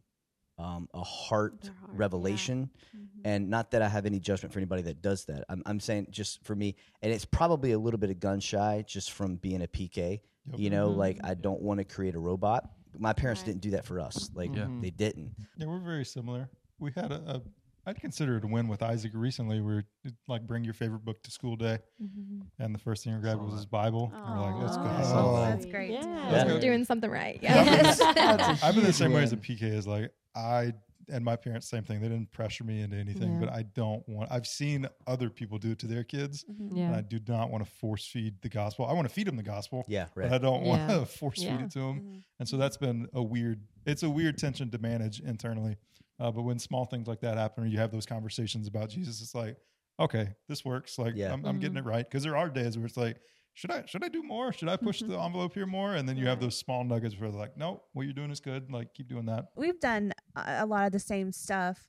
[0.59, 1.99] um, a heart, Their heart, yeah.
[1.99, 2.71] revelation.
[2.97, 3.21] Mm-hmm.
[3.25, 5.45] And not that I have any judgment for anybody that does that.
[5.49, 8.85] I'm, I'm saying just for me, and it's probably a little bit of gun shy
[8.87, 10.21] just from being a PK.
[10.51, 10.59] Yep.
[10.61, 12.69] You know, like I don't want to create a robot.
[12.99, 13.47] My parents Right.
[13.47, 14.31] didn't do that for us.
[14.35, 14.67] Like Yeah.
[14.81, 15.35] they didn't.
[15.57, 16.49] Yeah, we're very similar.
[16.79, 17.43] We had a, a
[17.87, 19.61] I'd consider it a win with Isaac recently.
[19.61, 22.41] Where it, like bring your favorite book to school day, mm-hmm.
[22.59, 24.13] and the first thing we grabbed was his Bible.
[24.15, 24.85] And we're like, let's go.
[24.85, 25.13] Aw.
[25.15, 25.51] Oh.
[25.51, 25.91] That's great.
[25.91, 26.29] Yeah.
[26.31, 26.61] Let's go.
[26.61, 27.39] Doing something right.
[27.43, 27.75] Yeah, I've Yeah.
[27.77, 29.45] been, That's a I've been the same way as a win.
[29.45, 29.63] PK.
[29.63, 30.73] Is like I
[31.11, 32.01] and my parents, same thing.
[32.01, 33.41] They didn't pressure me into anything, Yeah.
[33.41, 34.31] but I don't want.
[34.33, 36.69] I've seen other people do it to their kids, mm-hmm.
[36.69, 36.97] and Yeah.
[36.97, 38.87] I do not want to force feed the gospel.
[38.87, 41.01] I want to feed them the gospel, Yeah, but I don't want Yeah.
[41.01, 41.57] to force Yeah.
[41.57, 42.01] feed it to them.
[42.01, 42.19] Mm-hmm.
[42.41, 43.61] And so that's been a weird.
[43.87, 45.77] It's a weird tension to manage internally.
[46.21, 49.21] Uh, but when small things like that happen, or you have those conversations about Jesus,
[49.21, 49.57] it's like,
[49.99, 50.99] okay, this works.
[50.99, 51.33] Like Yeah.
[51.33, 53.19] I'm, I'm getting it right because there are days where it's like,
[53.55, 54.53] should I should I do more?
[54.53, 55.95] Should I push the envelope here more?
[55.95, 58.41] And then you have those small nuggets where they're like, no, what you're doing is
[58.41, 58.71] good.
[58.71, 59.47] Like keep doing that.
[59.57, 61.87] we've done a a lot of the same stuff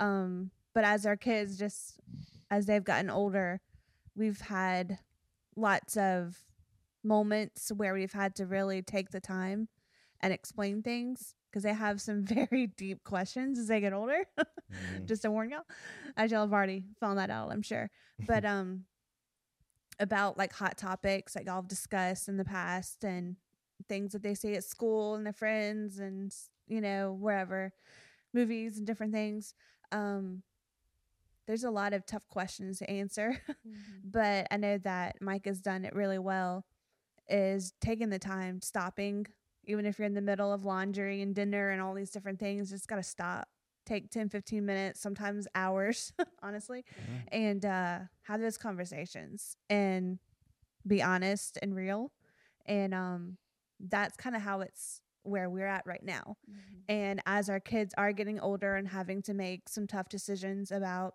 [0.00, 1.98] um but as our kids just
[2.52, 3.60] as they've gotten older
[4.14, 4.98] we've had
[5.56, 6.44] lots of
[7.02, 9.66] moments where we've had to really take the time
[10.20, 14.24] and explain things because they have some very deep questions as they get older
[14.70, 15.06] Mhm.
[15.06, 15.64] just to warn y'all.
[16.16, 17.90] As y'all have already found that out i'm sure.
[18.26, 18.84] But um
[20.00, 23.36] about like hot topics that y'all have discussed in the past and
[23.88, 26.34] things that they say at school and their friends and
[26.66, 27.72] you know wherever
[28.34, 29.54] movies and different things
[29.92, 30.42] um
[31.46, 33.40] there's a lot of tough questions to answer.
[34.04, 36.64] But i know that mike has done it really well
[37.28, 39.26] is taking the time stopping
[39.68, 42.70] even if you're in the middle of laundry and dinner and all these different things
[42.70, 43.48] just got to stop
[43.86, 46.12] take 10 15 minutes sometimes hours
[46.42, 46.84] honestly
[47.32, 50.18] and uh have those conversations and
[50.86, 52.12] be honest and real
[52.66, 53.38] and um
[53.80, 56.36] that's kind of how it's where we're at right now.
[56.88, 61.14] And as our kids are getting older and having to make some tough decisions about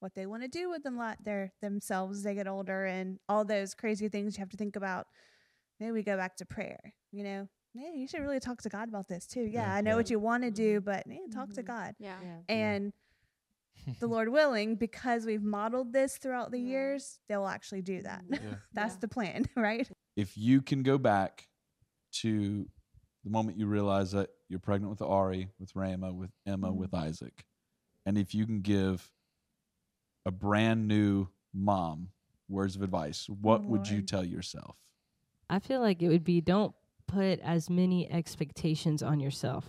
[0.00, 3.20] what they want to do with them lot their themselves as they get older and
[3.28, 5.06] all those crazy things you have to think about
[5.78, 8.88] maybe we go back to prayer you know yeah you should really talk to god
[8.88, 9.96] about this too yeah, Yeah, i know yeah.
[9.96, 11.66] what you want to do but yeah, talk to Mhm.
[11.66, 12.18] god Yeah.
[12.48, 12.92] and
[14.00, 18.22] the Lord willing, because we've modeled this throughout the years, they'll actually do that.
[18.72, 18.98] That's Yeah.
[19.00, 19.88] the plan, right?
[20.14, 21.48] if you can go back
[22.20, 22.68] to
[23.24, 26.78] the moment you realize that you're pregnant with Ari, with Rama, with Emma, Mm-hmm.
[26.78, 27.44] with Isaac,
[28.06, 29.10] and if you can give
[30.26, 32.10] a brand new mom
[32.48, 34.76] words of advice, what would you tell yourself?
[35.50, 36.74] I feel like it would be don't
[37.12, 39.66] put as many expectations on yourself.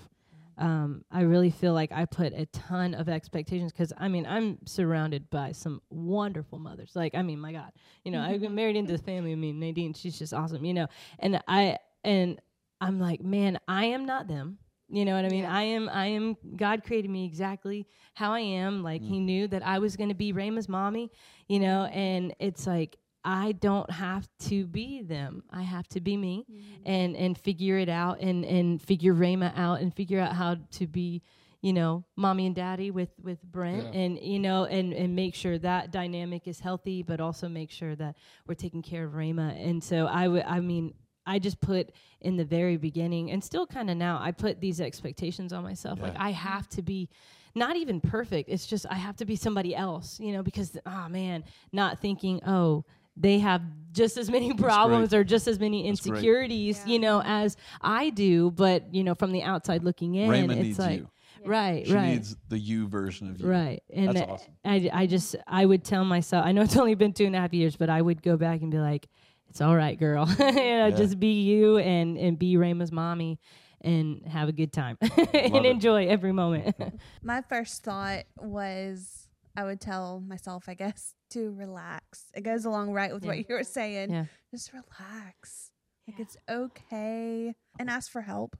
[0.58, 4.60] Um, I really feel like I put a ton of expectations because I mean I'm
[4.66, 6.92] surrounded by some wonderful mothers.
[6.96, 7.72] Like I mean, my God,
[8.04, 9.32] you know I've been married into the family.
[9.32, 10.88] I mean Nadine, she's just awesome, you know.
[11.20, 12.40] And I and
[12.80, 14.60] I'm like, man, I am not them.
[14.90, 15.46] You know what I mean?
[15.46, 15.90] I am.
[15.90, 16.38] I am.
[16.56, 18.84] God created me exactly how I am.
[18.84, 21.10] Like He knew that I was going to be Rama's mommy.
[21.48, 25.44] You know, and it's like I don't have to be them.
[25.50, 26.82] I have to be me mm-hmm.
[26.86, 30.88] and and figure it out and and figure Rama out and figure out how to
[30.88, 31.22] be,
[31.62, 34.00] you know, mommy and daddy with with Brent Yeah.
[34.02, 37.96] and you know and and make sure that dynamic is healthy, but also make sure
[37.96, 39.56] that we're taking care of Rama.
[39.58, 40.94] And so I would I mean
[41.26, 44.82] I just put in the very beginning and still kind of now I put these
[44.82, 47.10] expectations on myself like I have to be
[47.56, 48.50] not even perfect.
[48.50, 52.42] It's just I have to be somebody else, you know, because oh man, not thinking,
[52.46, 52.84] oh,
[53.16, 53.62] they have
[53.92, 55.90] just as many problems or just as many great.
[55.90, 60.66] insecurities, you know, as I do, but you know, from the outside looking in, Raymond
[60.66, 61.10] it's like you.
[61.46, 62.08] right, She right.
[62.14, 63.48] needs the you version of you.
[63.48, 63.84] Right.
[63.94, 64.54] And That's awesome.
[64.66, 67.40] I, I just, I would tell myself, I know it's only been two and a
[67.40, 69.08] half years, but I would go back and be like,
[69.50, 70.28] it's all right, girl.
[70.40, 73.40] you know, just be you and, and be Rama's mommy
[73.82, 75.66] and have a good time Love and it.
[75.66, 76.76] enjoy every moment.
[77.22, 82.26] My first thought was I would tell myself, I guess, to relax.
[82.34, 83.30] It goes along right with Yeah.
[83.30, 84.12] what you were saying.
[84.12, 84.26] Yeah.
[84.52, 85.72] Just relax.
[86.08, 87.54] Like it's okay.
[87.80, 88.58] And ask for help.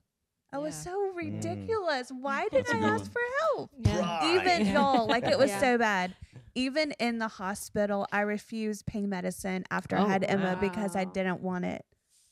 [0.52, 1.16] I was so mm.
[1.16, 2.10] ridiculous.
[2.10, 3.10] Why did That's a I good ask one.
[3.10, 3.70] for help?
[3.80, 4.34] Yeah.
[4.36, 5.60] Even y'all, like it was Yeah.
[5.60, 6.14] so bad.
[6.54, 11.04] Even in the hospital, I refused pain medicine after Oh, I had Emma because I
[11.04, 11.84] didn't want it.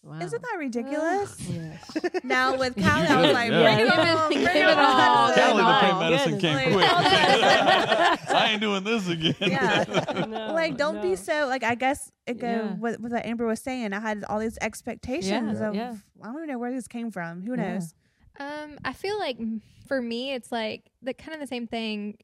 [0.04, 0.18] Wow.
[0.20, 1.36] Isn't that ridiculous?
[1.48, 1.94] Yes.
[2.24, 3.62] now with Callie, I was like, yeah.
[3.62, 5.28] bring it Give it- on, bring it it all.
[5.30, 5.34] on.
[5.34, 6.42] Callie, the pain medicine goodness.
[6.42, 8.34] can't Like- quit.
[8.34, 9.34] I ain't doing this again.
[9.40, 10.24] Yeah.
[10.28, 11.02] No, like don't no.
[11.02, 12.74] be so like I guess it go Yeah.
[12.74, 13.92] with, with what Amber was saying.
[13.92, 15.94] I had all these expectations Yeah, of yeah.
[16.20, 17.42] I don't even know where this came from.
[17.42, 17.74] Who Yeah.
[17.74, 17.94] knows?
[18.40, 19.38] Um, I feel like
[19.86, 22.16] for me, it's like the kind of the same thing.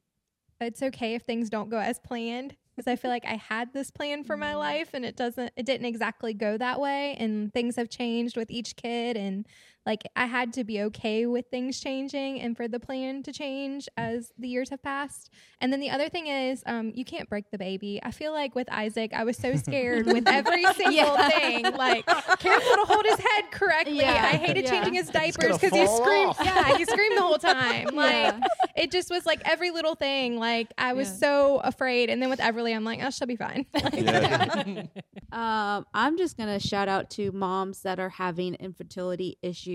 [0.60, 3.90] It's okay if things don't go as planned because I feel like I had this
[3.90, 4.58] plan for my mm.
[4.58, 8.52] life and it doesn't, it didn't exactly go that way, and things have changed with
[8.52, 9.46] each kid, and
[9.86, 13.88] like I had to be okay with things changing and for the plan to change
[13.96, 15.30] as the years have passed.
[15.60, 17.98] And then the other thing is, um, you can't break the baby.
[18.02, 21.28] I feel like with Isaac, I was so scared with every single Yeah.
[21.30, 22.04] thing, like
[22.38, 23.96] careful to hold his head correctly.
[23.98, 24.28] Yeah.
[24.32, 24.70] I hated Yeah.
[24.70, 26.28] changing his diapers because he screamed.
[26.30, 26.40] off.
[26.44, 27.86] Yeah, he screamed the whole time.
[27.94, 28.40] Like Yeah.
[28.76, 30.38] it just was like every little thing.
[30.38, 31.14] Like I was Yeah.
[31.14, 32.10] so afraid.
[32.10, 33.64] And then with Everly, I'm like, oh, she'll be fine.
[33.94, 34.82] Yeah.
[35.30, 39.67] Um, I'm just gonna shout out to moms that are having infertility issues.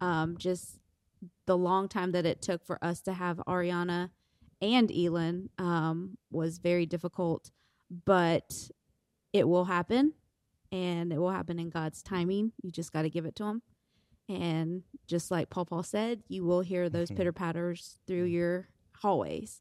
[0.00, 0.78] Um, just
[1.46, 4.10] the long time that it took for us to have Ariana
[4.62, 7.50] and Elin um, was very difficult,
[8.04, 8.70] but
[9.32, 10.14] it will happen,
[10.70, 12.52] and it will happen in God's timing.
[12.62, 13.62] You just got to give it to Him,
[14.28, 18.68] and just like Paul Paul said, you will hear those pitter patters through your
[19.00, 19.58] hallways,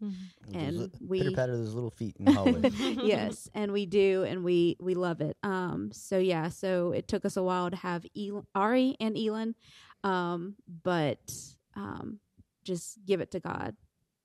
[0.54, 2.70] and we pitter patter those little feet in the hallway.
[3.04, 5.38] yes, and we do, and we we love it.
[5.44, 9.56] Um, so yeah, so it took us a while to have El- Ari and Elin,
[10.04, 11.34] um, but
[11.76, 12.20] um,
[12.64, 13.76] just give it to God.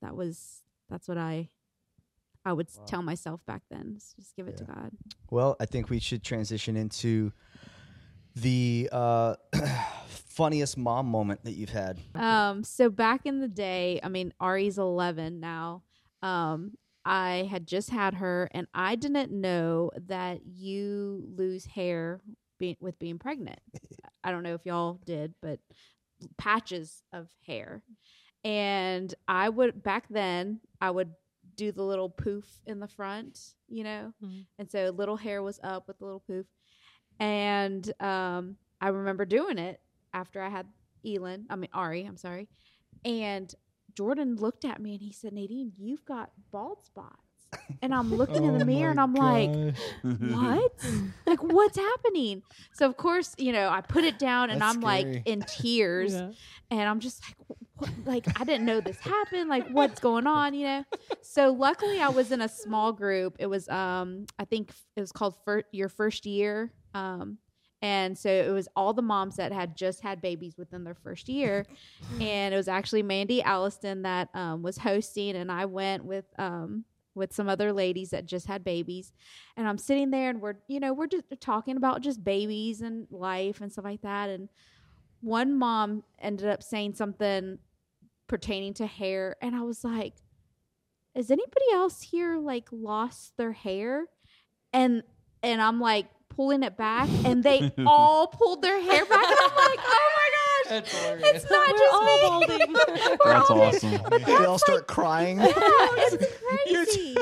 [0.03, 1.49] That was that's what I
[2.45, 3.95] I would s tell myself back then.
[3.97, 4.91] is Just give it to God.
[5.31, 7.33] Well, I think we should transition into
[8.37, 9.37] the uh,
[10.35, 11.99] funniest mom moment that you've had.
[12.15, 15.83] Um, so back in the day, I mean, Ari's 11 now.
[16.23, 16.73] Um,
[17.05, 22.21] I had just had her, and I didn't know that you lose hair
[22.59, 23.61] be- with being pregnant.
[24.25, 25.61] I don't know if y'all did, but
[26.39, 27.83] patches of hair.
[28.43, 31.11] And I would, back then, I would
[31.57, 34.13] do the little poof in the front, you know?
[34.23, 34.47] Mhm.
[34.59, 36.47] And so little hair was up with the little poof.
[37.21, 39.81] And um, I remember doing it
[40.15, 40.67] after I had
[41.07, 42.49] Elin, I mean Ari, I'm sorry.
[43.05, 43.55] And
[43.95, 47.19] Jordan looked at me and he said, Nadine, you've got bald spots.
[47.83, 49.51] And I'm looking in the Oh mirror and I'm like,
[50.03, 50.73] what?
[51.27, 52.43] like, what's happening?
[52.73, 55.05] So, of course, you know, I put it down and That's I'm scary.
[55.15, 56.15] like in tears.
[56.15, 56.31] Yeah.
[56.71, 57.91] And I'm just like, what?
[58.05, 59.49] like, I didn't know this happened.
[59.49, 60.85] Like, what's going on, you know?
[61.23, 63.37] So, luckily, I was in a small group.
[63.39, 66.73] It was, um, I think it was called fir- Your First Year.
[66.95, 67.39] Um,
[67.85, 71.29] And so it was all the moms that had just had babies within their first
[71.29, 71.67] year.
[72.21, 75.37] and it was actually Mandy Alliston that um, was hosting.
[75.37, 79.13] And I went with um, with some other ladies that just had babies.
[79.59, 83.07] And I'm sitting there and we're, you know, we're just talking about just babies and
[83.11, 84.31] life and stuff like that.
[84.31, 84.49] And
[85.21, 87.59] one mom ended up saying something
[88.29, 89.37] pertaining to hair.
[89.43, 90.15] And I was like,
[91.15, 94.07] is anybody else here like lost their hair?
[94.73, 95.03] And
[95.43, 99.25] and I'm like pulling it back and they all pulled their hair back.
[99.25, 100.71] And I'm like, oh my gosh.
[100.71, 101.43] That's hilarious.
[101.43, 102.47] It's not We're just all me.
[102.47, 102.73] balding.
[103.25, 104.01] We're That's all- awesome.
[104.25, 105.39] they all start crying.
[105.39, 106.27] Yeah, it's
[106.65, 107.17] crazy.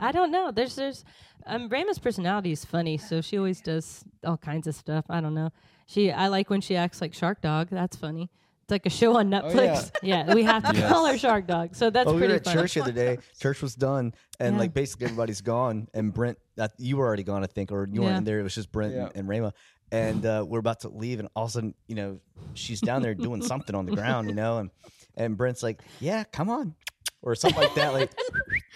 [0.00, 0.50] I don't know.
[0.52, 1.04] There's there's
[1.46, 5.04] um Rama's personality is funny, so she always does all kinds of stuff.
[5.10, 5.50] I don't know.
[5.86, 7.68] She I like when she acts like Shark Dog.
[7.70, 8.30] That's funny.
[8.64, 9.90] It's like a show on Netflix.
[10.02, 10.32] yeah.
[10.34, 10.90] we have to Yes.
[10.90, 11.74] call our Shark Dog.
[11.74, 12.60] So that's Oh, we pretty were at funny.
[12.62, 13.18] church the other day.
[13.38, 14.60] Church was done, and Yeah.
[14.60, 15.88] like basically everybody's gone.
[15.92, 18.18] And Brent, uh, you were already gone, I think, or you weren't Yeah.
[18.18, 18.40] in there.
[18.40, 19.04] It was just Brent Yeah.
[19.08, 19.52] and, and Rama.
[19.92, 22.20] And uh, we're about to leave, and all of a sudden, you know,
[22.54, 24.70] she's down there doing something on the ground, you know, and
[25.14, 26.74] and Brent's like, "Yeah, come on,"
[27.20, 27.92] or something like that.
[27.92, 28.10] Like,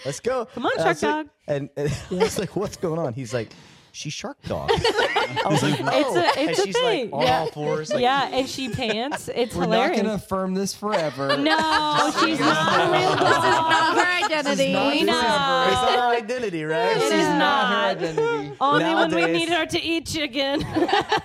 [0.05, 0.45] let's go.
[0.45, 1.29] Come on, And Shark was like- Dog.
[1.49, 3.53] And, and I was like, "What's going on?" He's like,
[3.99, 7.11] "She's Shark Dog." I was like, "Oh," It's a- and it's a she's thing.
[7.11, 7.39] like on Yeah.
[7.41, 7.93] all fours.
[7.93, 9.29] Like, yeah, and she pants.
[9.35, 9.97] It's We're hilarious.
[9.99, 11.29] not gonna affirm this forever.
[11.37, 12.91] no, she's not.
[13.19, 14.73] this is not her identity.
[14.73, 15.19] not We this know.
[15.19, 15.73] ever.
[15.73, 16.91] It's not her identity, right?
[16.93, 17.97] It This is is not her not.
[17.97, 18.57] identity.
[18.61, 20.61] Only when we need her to eat chicken.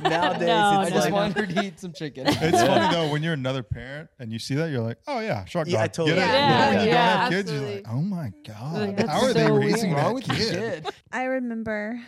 [0.02, 2.26] Nowadays, No, I just like, want her to eat some chicken.
[2.28, 5.46] It's funny though when you're another parent and you see that you're like, oh yeah,
[5.46, 5.84] shark Yeah, dog.
[5.84, 6.32] I totally- Get it?
[6.34, 9.50] Yeah, When you don't have kids, you're like, oh my god, Like, how are they
[9.52, 10.84] raising that wrong with your kid?
[10.84, 10.94] kid?
[11.12, 12.00] I remember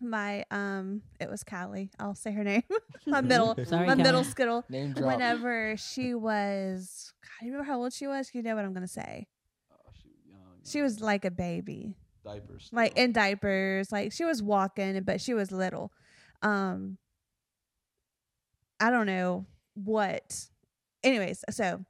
[0.00, 1.90] my um it was Callie.
[1.98, 2.62] I'll say her name.
[3.06, 4.64] my middle Sorry, my middle skittle.
[4.68, 5.12] Name drop.
[5.14, 8.30] Whenever she was God, you remember how old she was?
[8.32, 9.26] You know what I'm gonna say.
[10.64, 11.94] She was like a baby.
[12.24, 12.70] diapers.
[12.72, 13.92] Like in diapers.
[13.92, 15.92] Like she was walking, but she was little.
[16.42, 16.98] Um
[18.80, 20.46] I don't know what.
[21.02, 21.84] Anyways, so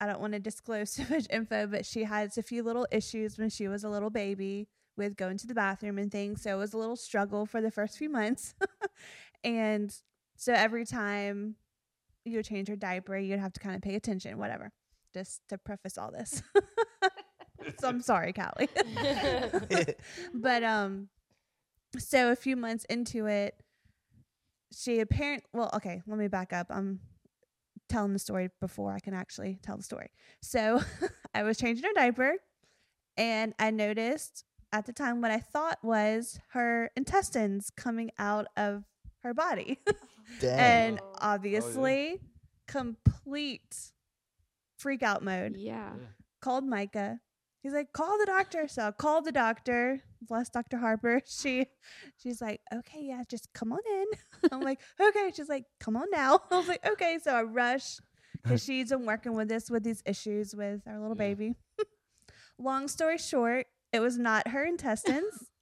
[0.00, 3.38] I don't want to disclose too much info, but she had a few little issues
[3.38, 6.42] when she was a little baby with going to the bathroom and things.
[6.42, 8.54] So it was a little struggle for the first few months.
[9.44, 9.94] and
[10.36, 11.56] so every time
[12.24, 14.72] you would change her diaper, you'd have to kind of pay attention, whatever,
[15.14, 16.42] just to preface all this.
[17.78, 18.68] so I'm sorry, Callie.
[20.34, 21.08] but um
[21.98, 23.54] so a few months into it
[24.72, 27.00] she apparently well okay let me back up i'm
[27.88, 30.08] telling the story before i can actually tell the story
[30.40, 30.80] so
[31.34, 32.34] i was changing her diaper
[33.16, 38.84] and i noticed at the time what i thought was her intestines coming out of
[39.22, 39.78] her body
[40.40, 40.58] Dang.
[40.58, 42.20] and oh, obviously
[42.68, 43.92] complete
[44.78, 45.92] freak out mode Yeah.
[46.40, 47.20] called Micah.
[47.62, 48.66] He's like, call the doctor.
[48.68, 50.00] So I called the doctor.
[50.22, 50.78] Bless Dr.
[50.78, 51.20] Harper.
[51.26, 51.66] She
[52.16, 54.06] she's like, okay, yeah, just come on in.
[54.52, 55.30] I'm like, okay.
[55.36, 56.40] She's like, come on now.
[56.50, 57.18] I was like, okay.
[57.22, 57.98] So I rush
[58.42, 61.28] because she's been working with this with these issues with our little Yeah.
[61.34, 61.54] baby.
[62.58, 65.34] Long story short, it was not her intestines.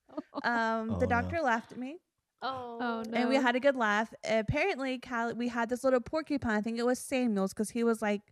[0.42, 1.10] Um, Oh, the no.
[1.10, 1.98] doctor laughed at me
[2.42, 3.16] oh, Oh no.
[3.16, 4.12] and we had a good laugh.
[4.24, 6.56] Apparently, Callie, we had this little porcupine.
[6.56, 8.22] I think it was Samuel's because he was like,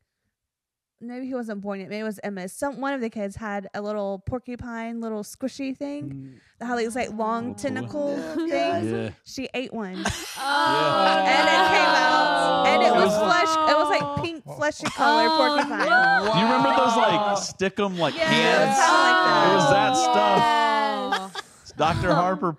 [1.01, 1.88] maybe he wasn't born yet.
[1.88, 2.49] Maybe it was Emma.
[2.49, 6.40] Some one of the kids had a little porcupine, little squishy thing mm.
[6.59, 7.55] that had these like long Oh, cool.
[7.55, 8.16] tentacle
[8.49, 8.92] things.
[8.92, 9.11] Yeah.
[9.24, 10.05] She ate one,
[10.38, 13.05] Oh, and it came out, and it oh.
[13.05, 13.24] was Oh.
[13.24, 13.70] flesh.
[13.70, 14.57] It was like pink, oh.
[14.57, 16.32] fleshy color Oh, porcupine.
[16.32, 18.76] Do you remember those like stick 'em like Yeah, hands?
[18.76, 19.51] something like that.
[19.51, 21.30] It was that Oh.
[21.32, 21.76] stuff.
[21.76, 22.14] Dr.
[22.14, 22.57] Harper,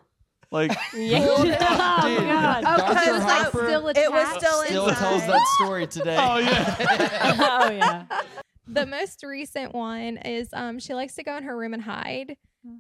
[0.51, 1.19] like Yeah.
[1.19, 2.63] Dude, oh, God.
[2.67, 2.93] Oh, Dr.
[2.93, 4.37] because it's like Harper still It was attached?
[4.45, 6.17] still Still tells that story today.
[6.19, 6.75] oh yeah.
[7.65, 8.03] oh, yeah.
[8.67, 12.35] The most recent one is um she likes to go in her room and hide.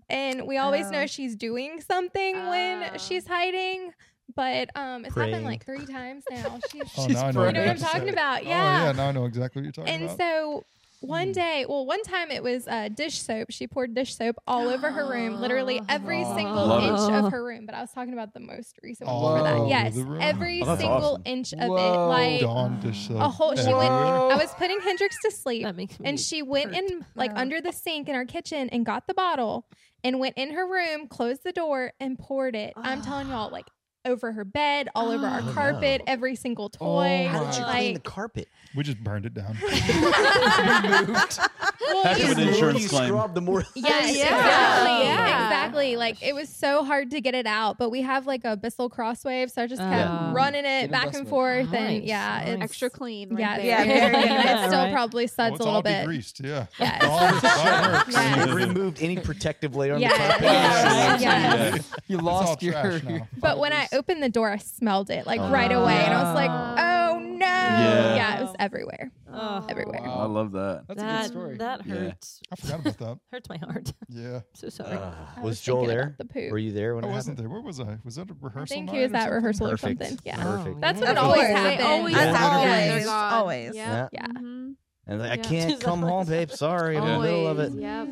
[0.09, 0.91] And we always Oh.
[0.91, 2.49] know she's doing something Oh.
[2.49, 3.91] when she's hiding.
[4.35, 5.31] But um it's Praying.
[5.31, 6.59] happened like three times now.
[6.69, 8.09] She's Oh, She's now I know you know what I'm talking saying.
[8.13, 8.41] about.
[8.41, 8.85] Oh Yeah.
[8.87, 10.19] yeah, now I know exactly what you're talking And about.
[10.19, 10.63] And so.
[10.99, 13.47] One day, well, one time it was uh, dish soap.
[13.51, 16.87] She poured dish soap all over her room, literally every single Love it.
[16.87, 17.65] inch of her room.
[17.65, 19.53] But I was talking about the most recent one for that.
[19.55, 20.21] over Yes, the room.
[20.21, 21.21] every Oh, that's single awesome.
[21.25, 21.65] inch of it.
[21.67, 23.55] Like Dawn dish soap a whole.
[23.55, 23.91] She went.
[23.91, 24.31] everywhere.
[24.31, 26.83] I was putting Hendrix to sleep, That makes me and she went hurt.
[26.91, 27.39] in like Oh.
[27.41, 29.67] under the sink in our kitchen and got the bottle
[30.03, 32.73] and went in her room, closed the door, and poured it.
[32.77, 33.67] I'm telling y'all, like
[34.07, 35.51] over her bed, all over our Oh, no.
[35.53, 37.27] carpet, every single oh toy.
[37.29, 38.47] How did you clean the like, carpet?
[38.75, 39.57] We just burned it down.
[39.61, 39.71] well,
[42.03, 43.07] Have to you- have an The more insurance you claim.
[43.07, 43.63] scrub, the more.
[43.75, 43.75] Yes,
[44.17, 44.35] Yeah.
[44.35, 45.07] exactly.
[45.07, 45.47] Yeah.
[45.47, 45.95] Exactly.
[45.97, 48.89] like it was so hard to get it out, but we have like a Bissell
[48.89, 50.31] crosswave, so I just kept Oh.
[50.33, 51.29] running Good it back and investment.
[51.29, 52.47] forth, and Nice, yeah, nice.
[52.49, 53.29] it's Extra clean.
[53.35, 53.65] Right Yeah, there.
[53.65, 54.45] Yeah, very good.
[54.45, 54.93] it still Right.
[54.93, 56.05] probably Well, suds it's a all little be bit.
[56.05, 56.39] greased.
[56.43, 56.65] Yeah.
[56.79, 57.03] Yes.
[57.03, 58.13] All this all works.
[58.13, 58.47] Yes.
[58.47, 60.09] You removed any protective layer on Yeah.
[60.11, 60.41] the carpet.
[60.43, 61.17] Yeah.
[61.19, 61.55] Yeah.
[61.75, 61.93] Yes.
[62.07, 62.73] You It's lost your.
[62.73, 63.27] trash now.
[63.37, 66.33] But when I opened the door, I smelled it like right away, and I was
[66.35, 70.01] like, "Oh no!" Yeah, it was everywhere, Oh, everywhere.
[70.05, 70.83] I love that.
[70.87, 71.57] That's a that, good story.
[71.57, 71.93] That Yeah.
[71.95, 72.39] hurts.
[72.51, 73.19] I forgot about that.
[73.31, 73.93] Hurts my heart.
[74.09, 74.41] Yeah.
[74.55, 74.97] so sorry.
[74.97, 76.15] I was was Joel there?
[76.17, 76.51] the poop.
[76.51, 77.51] Were you there when I it wasn't happened?
[77.51, 77.53] there.
[77.53, 77.97] Where was I?
[78.05, 78.61] Was that a rehearsal?
[78.61, 79.33] I think night he was or at something?
[79.35, 80.01] rehearsal Perfect.
[80.01, 80.19] or something.
[80.25, 80.81] Yeah, Perfect.
[80.81, 81.51] that's what Of always course.
[81.51, 81.81] happens.
[81.87, 83.33] Always That's always, They're gone.
[83.33, 83.75] always.
[83.75, 84.09] Yep.
[84.13, 84.25] Yeah.
[84.27, 84.73] Mhm.
[85.09, 85.35] And I Yeah.
[85.37, 86.51] can't come home, babe.
[86.51, 87.71] Sorry, in the middle of it.
[87.73, 88.07] Yep.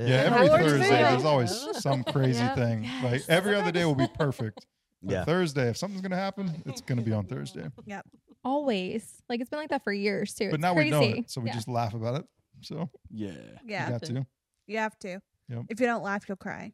[0.00, 2.54] Yeah, every Thursday there's always some crazy Yep.
[2.56, 2.88] thing.
[3.04, 4.66] Like every other day will be perfect.
[5.02, 5.24] But Yeah.
[5.24, 7.66] Thursday, if something's gonna happen, it's gonna be on Thursday.
[7.86, 8.06] Yep.
[8.44, 10.46] Always, like it's been like that for years too.
[10.50, 10.90] But It's now crazy.
[10.96, 11.54] we know it, so we Yeah.
[11.54, 12.26] just laugh about it.
[12.62, 13.32] So Yeah.
[13.64, 14.26] Yeah, you got to.
[14.66, 15.20] you have to.
[15.48, 15.62] Yep.
[15.68, 16.72] If you don't laugh, you'll cry.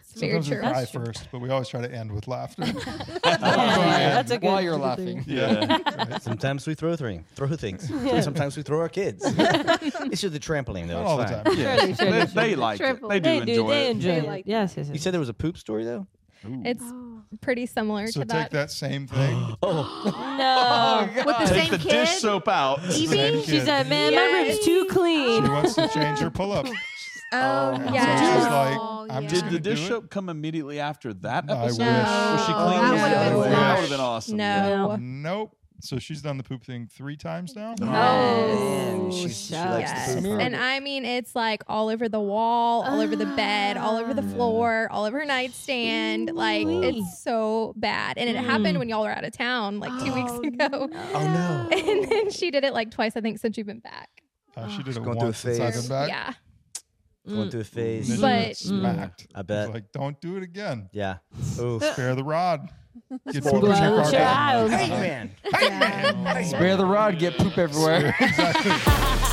[0.00, 0.62] It's Sometimes we true.
[0.62, 1.04] cry That's true.
[1.04, 2.64] first, but we always try to end with laughter.
[2.66, 2.72] Yeah,
[3.22, 4.46] that's a good.
[4.46, 5.24] While you're that's a good laughing.
[5.24, 5.36] thing.
[5.36, 6.18] Yeah.
[6.18, 7.88] Sometimes we throw things, throw things.
[8.24, 9.22] Sometimes we throw our kids.
[9.26, 11.02] it's just the trampoline, though.
[11.02, 11.42] Not It's all the time.
[11.58, 11.76] yeah.
[11.76, 12.48] Surely, surely, They, surely.
[12.48, 13.00] they like it.
[13.08, 13.66] They do They enjoy do.
[13.68, 13.90] They it.
[13.90, 14.26] enjoy They it.
[14.26, 16.06] like yes, yes, You said there was a poop story, though?
[16.42, 17.20] It's Oh.
[17.42, 18.32] pretty similar So to that.
[18.34, 18.56] So take that.
[18.68, 19.56] that same thing.
[19.62, 20.02] Oh,
[20.38, 21.22] no.
[21.22, 21.88] Oh, With the Take same the kid.
[21.90, 22.80] dish soap out.
[22.94, 23.42] Evie?
[23.42, 25.44] She said, "Man, my room's too clean.
[25.44, 26.66] She wants to change her pull up.
[27.32, 27.74] Oh, oh.
[27.76, 28.18] And Yes.
[28.18, 29.28] so she's like, Oh, I'm yeah.
[29.28, 31.54] Did gonna the dish soap come immediately after that episode?
[31.54, 31.78] I episode?
[31.86, 32.06] wish.
[32.08, 32.80] Was she Oh, clean?
[32.80, 33.76] that would've been Oh, so that nice.
[33.76, 34.36] would have been awesome.
[34.36, 34.96] No.
[34.96, 35.56] Nope.
[35.80, 37.74] So she's done the poop thing three times now.
[37.80, 39.10] Oh, man.
[39.10, 39.70] She's- she shucks.
[39.70, 40.20] likes to Yes.
[40.22, 40.40] poop.
[40.40, 44.14] And I mean, it's like all over the wall, all over the bed, all over
[44.14, 44.34] the ah.
[44.34, 46.30] floor, all over her nightstand.
[46.34, 48.18] Like, it's so bad.
[48.18, 48.44] And it mm.
[48.44, 50.68] happened when y'all were out of town like two weeks Oh, ago.
[51.14, 51.76] oh no.
[51.76, 54.08] And then she did it like twice, I think, since you've been back.
[54.56, 54.82] Uh, she ah.
[54.82, 55.82] did it going through a once since I've phase.
[55.82, 56.08] been back.
[56.08, 56.32] Yeah.
[57.28, 58.08] Going through a phase.
[58.08, 59.26] then But- got smacked.
[59.34, 59.72] I bet.
[59.72, 60.88] Like, don't do it again.
[60.92, 61.18] Yeah.
[61.58, 61.82] Oof.
[61.82, 62.68] Spare the rod.
[63.32, 64.12] Get Spoil poop in the your Well, carpet.
[64.20, 64.70] child.
[64.70, 65.30] Hey, man.
[65.56, 66.44] Hey, man.
[66.44, 68.14] Spare the rod, get poop everywhere.
[68.20, 68.70] exactly.